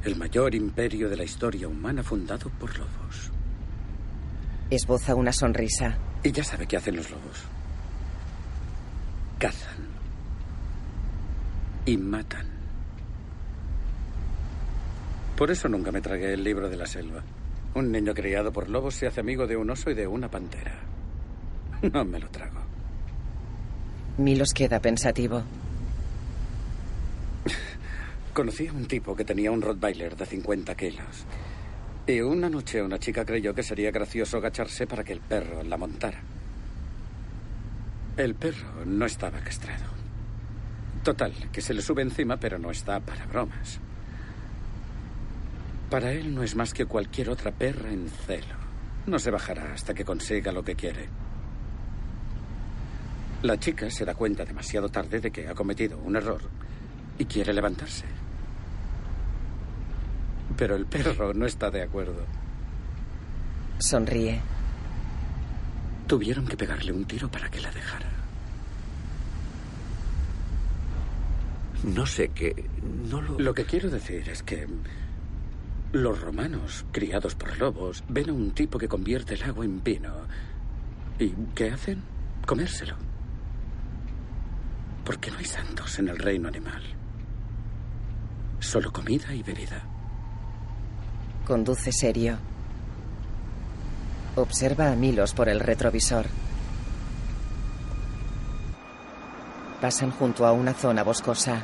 [0.05, 3.31] El mayor imperio de la historia humana fundado por lobos.
[4.71, 5.99] Esboza una sonrisa.
[6.23, 7.45] Y ya sabe qué hacen los lobos.
[9.41, 9.89] Cazan.
[11.87, 12.47] Y matan.
[15.35, 17.23] Por eso nunca me tragué el libro de la selva.
[17.75, 20.75] Un niño criado por lobos se hace amigo de un oso y de una pantera.
[21.91, 22.61] No me lo trago.
[24.19, 25.43] Milos queda pensativo.
[28.35, 31.25] Conocí a un tipo que tenía un Rottweiler de 50 kilos.
[32.07, 35.79] Y una noche una chica creyó que sería gracioso agacharse para que el perro la
[35.79, 36.21] montara.
[38.21, 39.87] El perro no estaba castrado.
[41.03, 43.81] Total, que se le sube encima, pero no está para bromas.
[45.89, 48.57] Para él no es más que cualquier otra perra en celo.
[49.07, 51.09] No se bajará hasta que consiga lo que quiere.
[53.43, 56.43] La chica se da cuenta demasiado tarde de que ha cometido un error
[57.19, 58.05] y quiere levantarse.
[60.59, 62.27] Pero el perro no está de acuerdo.
[63.79, 64.43] Sonríe.
[66.07, 68.10] Tuvieron que pegarle un tiro para que la dejara.
[71.85, 72.69] No sé qué.
[73.11, 73.39] No lo.
[73.39, 74.67] Lo que quiero decir es que.
[75.93, 80.13] Los romanos, criados por lobos, ven a un tipo que convierte el agua en vino.
[81.19, 82.01] ¿Y qué hacen?
[82.47, 82.95] Comérselo.
[85.05, 86.83] Porque no hay santos en el reino animal.
[88.61, 89.83] Solo comida y bebida.
[91.45, 92.39] Conduce serio.
[94.37, 96.27] Observa a Milos por el retrovisor.
[99.81, 101.63] Pasan junto a una zona boscosa.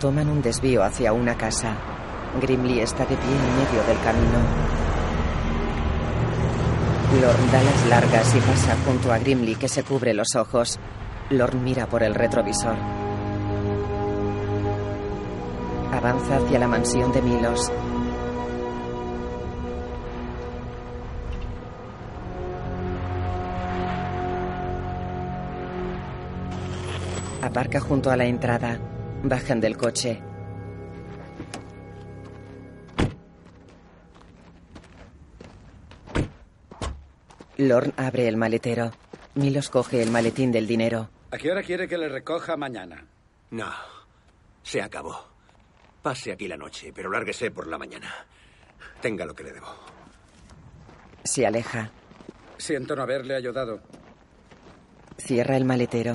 [0.00, 1.74] Toman un desvío hacia una casa.
[2.40, 4.38] Grimly está de pie en medio del camino.
[7.20, 10.80] Lorne da las largas y pasa junto a Grimly que se cubre los ojos.
[11.30, 12.76] Lorne mira por el retrovisor.
[15.92, 17.70] Avanza hacia la mansión de Milos.
[27.56, 28.78] Aparca junto a la entrada.
[29.22, 30.20] Bajan del coche.
[37.56, 38.92] Lorne abre el maletero.
[39.36, 41.08] Milos coge el maletín del dinero.
[41.30, 43.06] ¿A qué hora quiere que le recoja mañana?
[43.52, 43.72] No.
[44.62, 45.26] Se acabó.
[46.02, 48.12] Pase aquí la noche, pero lárguese por la mañana.
[49.00, 49.68] Tenga lo que le debo.
[51.24, 51.90] Se aleja.
[52.58, 53.80] Siento no haberle ayudado.
[55.16, 56.12] Cierra el maletero.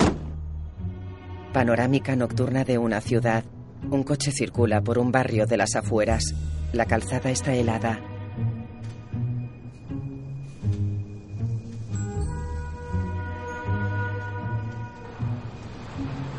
[1.54, 3.44] Panorámica nocturna de una ciudad.
[3.90, 6.34] Un coche circula por un barrio de las afueras.
[6.72, 8.00] La calzada está helada.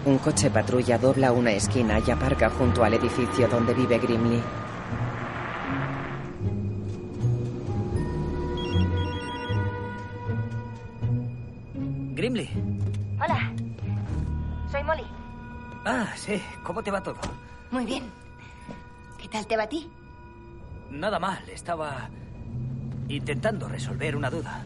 [0.06, 4.42] Un coche patrulla dobla una esquina y aparca junto al edificio donde vive Grimly.
[12.14, 12.71] Grimly.
[14.82, 15.04] Soy Molly.
[15.84, 16.42] Ah, sí.
[16.64, 17.16] ¿Cómo te va todo?
[17.70, 18.04] Muy bien.
[19.16, 19.88] ¿Qué tal te va a ti?
[20.90, 21.38] Nada mal.
[21.48, 22.08] Estaba
[23.08, 24.64] intentando resolver una duda.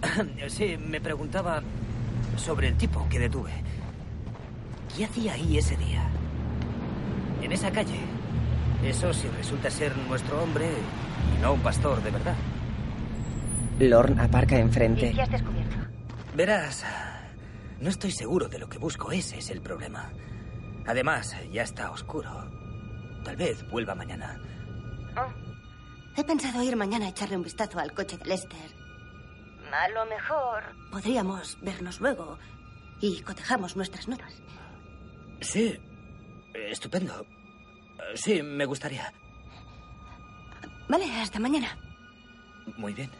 [0.48, 1.62] Sí, me preguntaba
[2.36, 3.52] sobre el tipo que detuve.
[4.96, 6.02] ¿Qué hacía ahí ese día?
[7.42, 8.00] En esa calle.
[8.82, 10.70] Eso si resulta ser nuestro hombre
[11.36, 12.36] y no un pastor de verdad.
[13.80, 15.08] Lorne aparca enfrente.
[15.08, 15.76] ¿Y qué has descubierto?
[16.34, 16.84] Verás,
[17.80, 19.12] no estoy seguro de lo que busco.
[19.12, 20.12] Ese es el problema.
[20.86, 22.50] Además, ya está oscuro.
[23.24, 24.40] Tal vez vuelva mañana.
[26.16, 28.74] He pensado ir mañana a echarle un vistazo al coche de Lester.
[29.72, 32.38] A lo mejor podríamos vernos luego
[33.00, 34.32] y cotejamos nuestras notas.
[35.40, 35.78] Sí,
[36.54, 37.26] estupendo.
[38.14, 39.12] Sí, me gustaría.
[40.88, 41.76] Vale, hasta mañana.
[42.76, 43.10] Muy bien.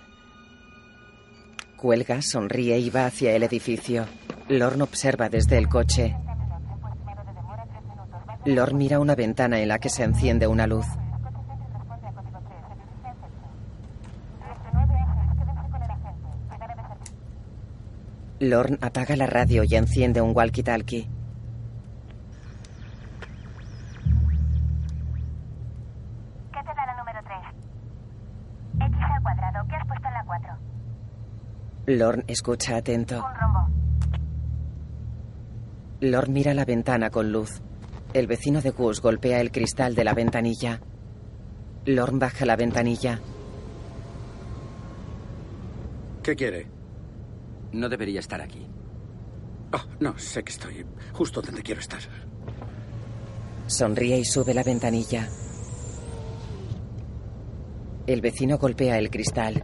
[1.76, 4.06] Cuelga, sonríe y va hacia el edificio.
[4.50, 6.16] Lorne observa desde el coche.
[8.46, 10.86] Lorne mira una ventana en la que se enciende una luz.
[18.40, 21.10] Lorne apaga la radio y enciende un walkie-talkie.
[26.52, 28.88] ¿Qué te da la número 3?
[28.88, 29.68] X al cuadrado.
[29.68, 30.56] ¿Qué has puesto en la 4?
[31.86, 33.16] Lorne escucha atento.
[33.16, 33.77] Un rombo.
[36.00, 37.60] Lorne mira la ventana con luz.
[38.14, 40.80] El vecino de Gus golpea el cristal de la ventanilla.
[41.86, 43.20] Lorne baja la ventanilla.
[46.22, 46.68] ¿Qué quiere?
[47.72, 48.64] No debería estar aquí.
[49.72, 52.00] Oh, no, sé que estoy justo donde quiero estar.
[53.66, 55.28] Sonríe y sube la ventanilla.
[58.06, 59.62] El vecino golpea el cristal.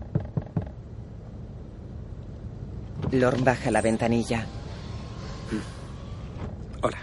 [3.13, 4.47] Lorne baja la ventanilla.
[6.83, 6.99] Hola.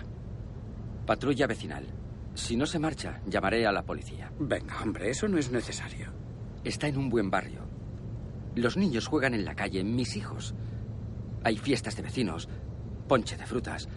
[1.11, 1.83] Patrulla vecinal.
[2.35, 4.31] Si no se marcha, llamaré a la policía.
[4.39, 6.07] Venga, hombre, eso no es necesario.
[6.63, 7.67] Está en un buen barrio.
[8.55, 10.55] Los niños juegan en la calle, mis hijos.
[11.43, 12.47] Hay fiestas de vecinos,
[13.09, 13.89] ponche de frutas.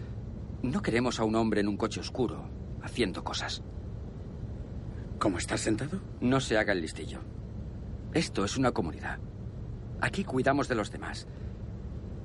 [0.61, 2.49] No queremos a un hombre en un coche oscuro,
[2.83, 3.63] haciendo cosas.
[5.17, 6.01] ¿Cómo estás sentado?
[6.19, 7.21] No se haga el listillo.
[8.13, 9.19] Esto es una comunidad.
[10.01, 11.29] Aquí cuidamos de los demás.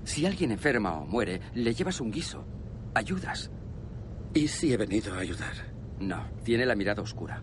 [0.03, 2.45] Si alguien enferma o muere, le llevas un guiso.
[2.93, 3.53] Ayudas.
[4.33, 5.55] ¿Y si he venido a ayudar?
[5.99, 7.43] No, tiene la mirada oscura.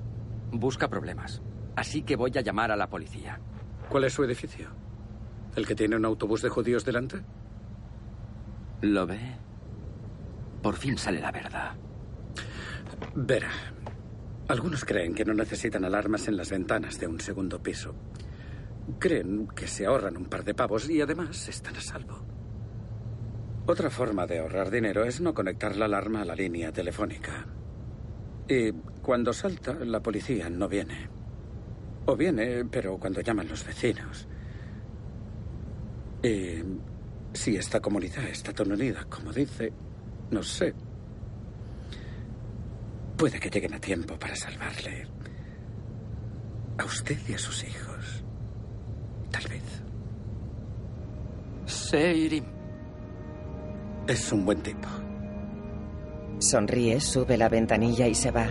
[0.51, 1.41] Busca problemas.
[1.75, 3.39] Así que voy a llamar a la policía.
[3.89, 4.69] ¿Cuál es su edificio?
[5.55, 7.21] ¿El que tiene un autobús de judíos delante?
[8.81, 9.19] ¿Lo ve?
[10.61, 11.75] Por fin sale la verdad.
[13.15, 13.51] Verá.
[14.47, 17.93] Algunos creen que no necesitan alarmas en las ventanas de un segundo piso.
[18.97, 22.36] Creen que se ahorran un par de pavos y además están a salvo.
[23.69, 27.45] Otra forma de ahorrar dinero es no conectar la alarma a la línea telefónica.
[28.47, 31.09] Y cuando salta, la policía no viene.
[32.05, 34.25] O viene, pero cuando llaman los vecinos.
[36.23, 36.63] Y
[37.33, 39.73] si esta comunidad está tan unida como dice,
[40.31, 40.73] no sé.
[43.17, 45.07] Puede que lleguen a tiempo para salvarle.
[46.77, 48.23] A usted y a sus hijos.
[49.29, 49.63] Tal vez.
[51.65, 52.56] Seirim.
[54.07, 54.87] Es un buen tipo.
[56.39, 58.47] Sonríe, sube la ventanilla y se va.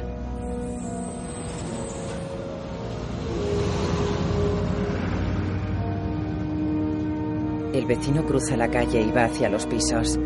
[7.73, 10.19] El vecino cruza la calle y va hacia los pisos.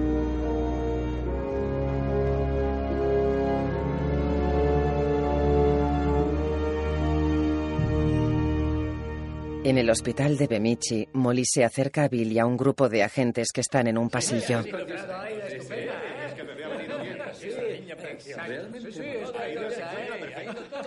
[9.71, 13.05] En el hospital de Bemichi, Molly se acerca a Bill y a un grupo de
[13.05, 14.65] agentes que están en un pasillo.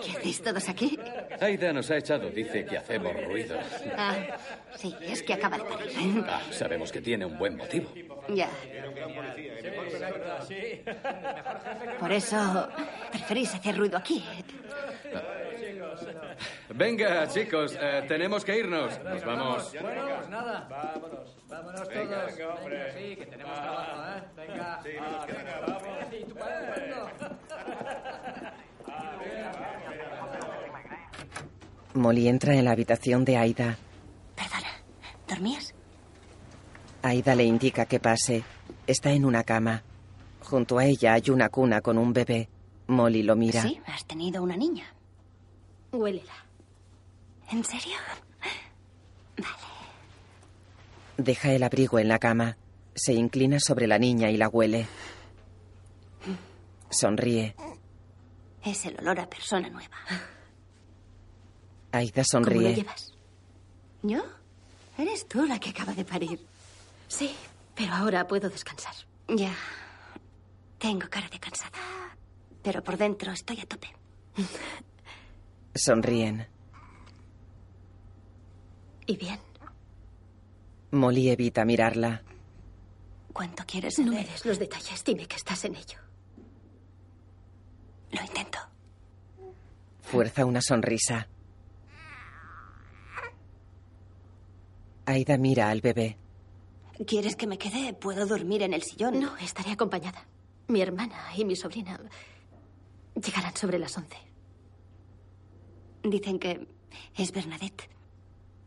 [0.02, 0.98] ¿Qué hacéis todos aquí?
[1.40, 2.28] Aida nos ha echado.
[2.28, 3.56] Dice que hacemos ruido.
[3.96, 4.16] Ah,
[4.76, 6.24] sí, es que acaba de parir.
[6.28, 7.88] Ah, sabemos que tiene un buen motivo.
[8.28, 8.50] Ya.
[11.98, 12.68] Por eso
[13.10, 14.24] preferís hacer ruido aquí.
[16.70, 18.98] Venga, chicos, eh, tenemos que irnos.
[19.04, 19.72] Nos vamos.
[19.80, 20.66] Bueno, pues nada.
[20.68, 21.36] Vámonos.
[21.48, 21.88] Vámonos todos.
[21.88, 22.76] venga, hombre.
[22.76, 24.22] Venga, sí, que tenemos trabajo, ¿eh?
[24.36, 24.80] Venga.
[24.82, 25.82] Sí, nos queda, venga, vamos.
[26.10, 27.10] Sí, tú para cuándo?
[31.94, 33.76] Molly entra en la habitación de Aida.
[35.28, 35.74] ¿Dormías?
[37.02, 38.44] Aida le indica que pase.
[38.86, 39.82] Está en una cama.
[40.44, 42.48] Junto a ella hay una cuna con un bebé.
[42.86, 43.62] Molly lo mira.
[43.62, 44.84] Sí, has tenido una niña.
[45.92, 46.34] Huélela.
[47.50, 47.96] ¿En serio?
[51.16, 52.56] Deja el abrigo en la cama.
[52.94, 54.86] Se inclina sobre la niña y la huele.
[56.90, 57.54] Sonríe.
[58.64, 59.96] Es el olor a persona nueva.
[61.92, 62.74] Aida ¿Cómo lo sonríe.
[62.74, 63.12] llevas?
[64.02, 64.22] ¿Yo?
[64.98, 66.40] Eres tú la que acaba de parir.
[67.08, 67.34] Sí,
[67.74, 68.94] pero ahora puedo descansar.
[69.28, 69.54] Ya.
[70.84, 71.78] Tengo cara de cansada.
[72.62, 73.88] Pero por dentro estoy a tope.
[75.74, 76.46] Sonríen.
[79.06, 79.40] ¿Y bien?
[80.90, 82.22] Molly evita mirarla.
[83.32, 85.02] ¿Cuánto quieres No me des los detalles.
[85.02, 85.98] Dime que estás en ello.
[88.12, 88.58] Lo intento.
[90.02, 91.28] Fuerza una sonrisa.
[95.06, 96.18] Aida mira al bebé.
[97.06, 97.94] ¿Quieres que me quede?
[97.94, 99.18] Puedo dormir en el sillón.
[99.18, 100.26] No, estaré acompañada.
[100.68, 102.00] Mi hermana y mi sobrina
[103.14, 104.16] llegarán sobre las once.
[106.02, 106.66] Dicen que
[107.16, 107.88] es Bernadette.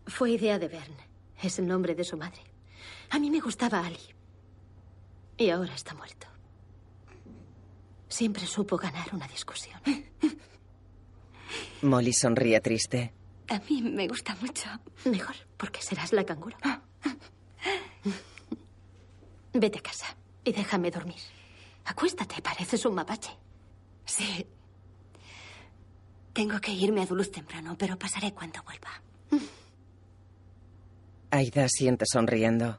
[0.06, 0.96] Fue idea de Bern.
[1.42, 2.42] Es el nombre de su madre.
[3.10, 4.00] A mí me gustaba Ali.
[5.38, 6.28] Y ahora está muerto.
[8.08, 9.80] Siempre supo ganar una discusión.
[11.82, 13.14] Molly sonríe triste.
[13.50, 14.70] A mí me gusta mucho.
[15.06, 16.58] Mejor, porque serás la canguro.
[19.54, 21.20] Vete a casa y déjame dormir.
[21.88, 23.32] Acuéstate, pareces un mapache.
[24.06, 24.46] Sí.
[26.34, 28.90] Tengo que irme a Duluth temprano, pero pasaré cuando vuelva.
[31.32, 32.78] Aida siente sonriendo.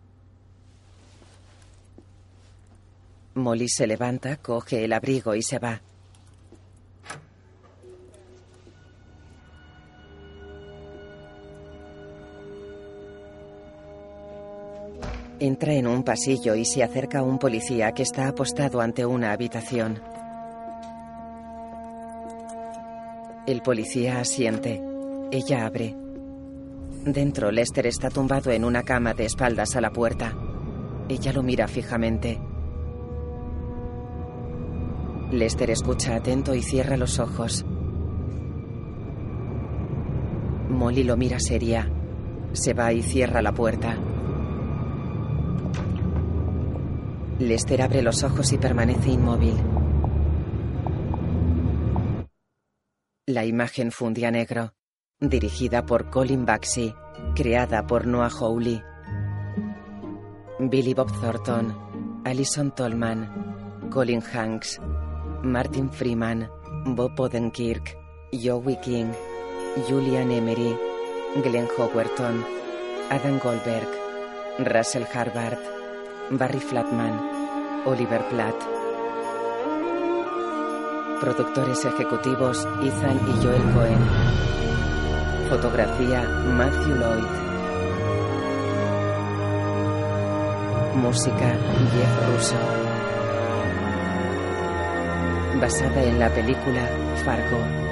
[3.35, 5.81] Molly se levanta, coge el abrigo y se va.
[15.41, 19.31] Entra en un pasillo y se acerca a un policía que está apostado ante una
[19.31, 20.01] habitación.
[23.47, 24.83] El policía asiente.
[25.31, 25.95] Ella abre.
[27.05, 30.37] Dentro, Lester está tumbado en una cama de espaldas a la puerta.
[31.09, 32.41] Ella lo mira fijamente.
[35.31, 37.65] Lester escucha atento y cierra los ojos.
[40.69, 41.89] Molly lo mira seria.
[42.53, 43.97] Se va y cierra la puerta.
[47.39, 49.55] Lester abre los ojos y permanece inmóvil.
[53.27, 54.75] La imagen fundía negro,
[55.21, 56.93] dirigida por Colin Baxi,
[57.37, 58.83] creada por Noah Hawley.
[60.59, 64.81] Billy Bob Thornton, Alison Tolman, Colin Hanks,
[65.45, 66.51] Martin Freeman,
[66.87, 67.97] Bob Odenkirk,
[68.33, 69.13] Joey King,
[69.89, 70.77] Julian Emery,
[71.45, 72.45] Glenn Howerton,
[73.11, 73.89] Adam Goldberg,
[74.59, 75.78] Russell Harvard,
[76.31, 78.55] Barry Flatman, Oliver Platt.
[81.21, 83.99] Productores ejecutivos Ethan y Joel Cohen.
[85.49, 87.25] Fotografía Matthew Lloyd.
[90.97, 91.57] Música
[91.95, 92.57] Jeff Russo.
[95.59, 96.87] Basada en la película
[97.25, 97.88] Fargo.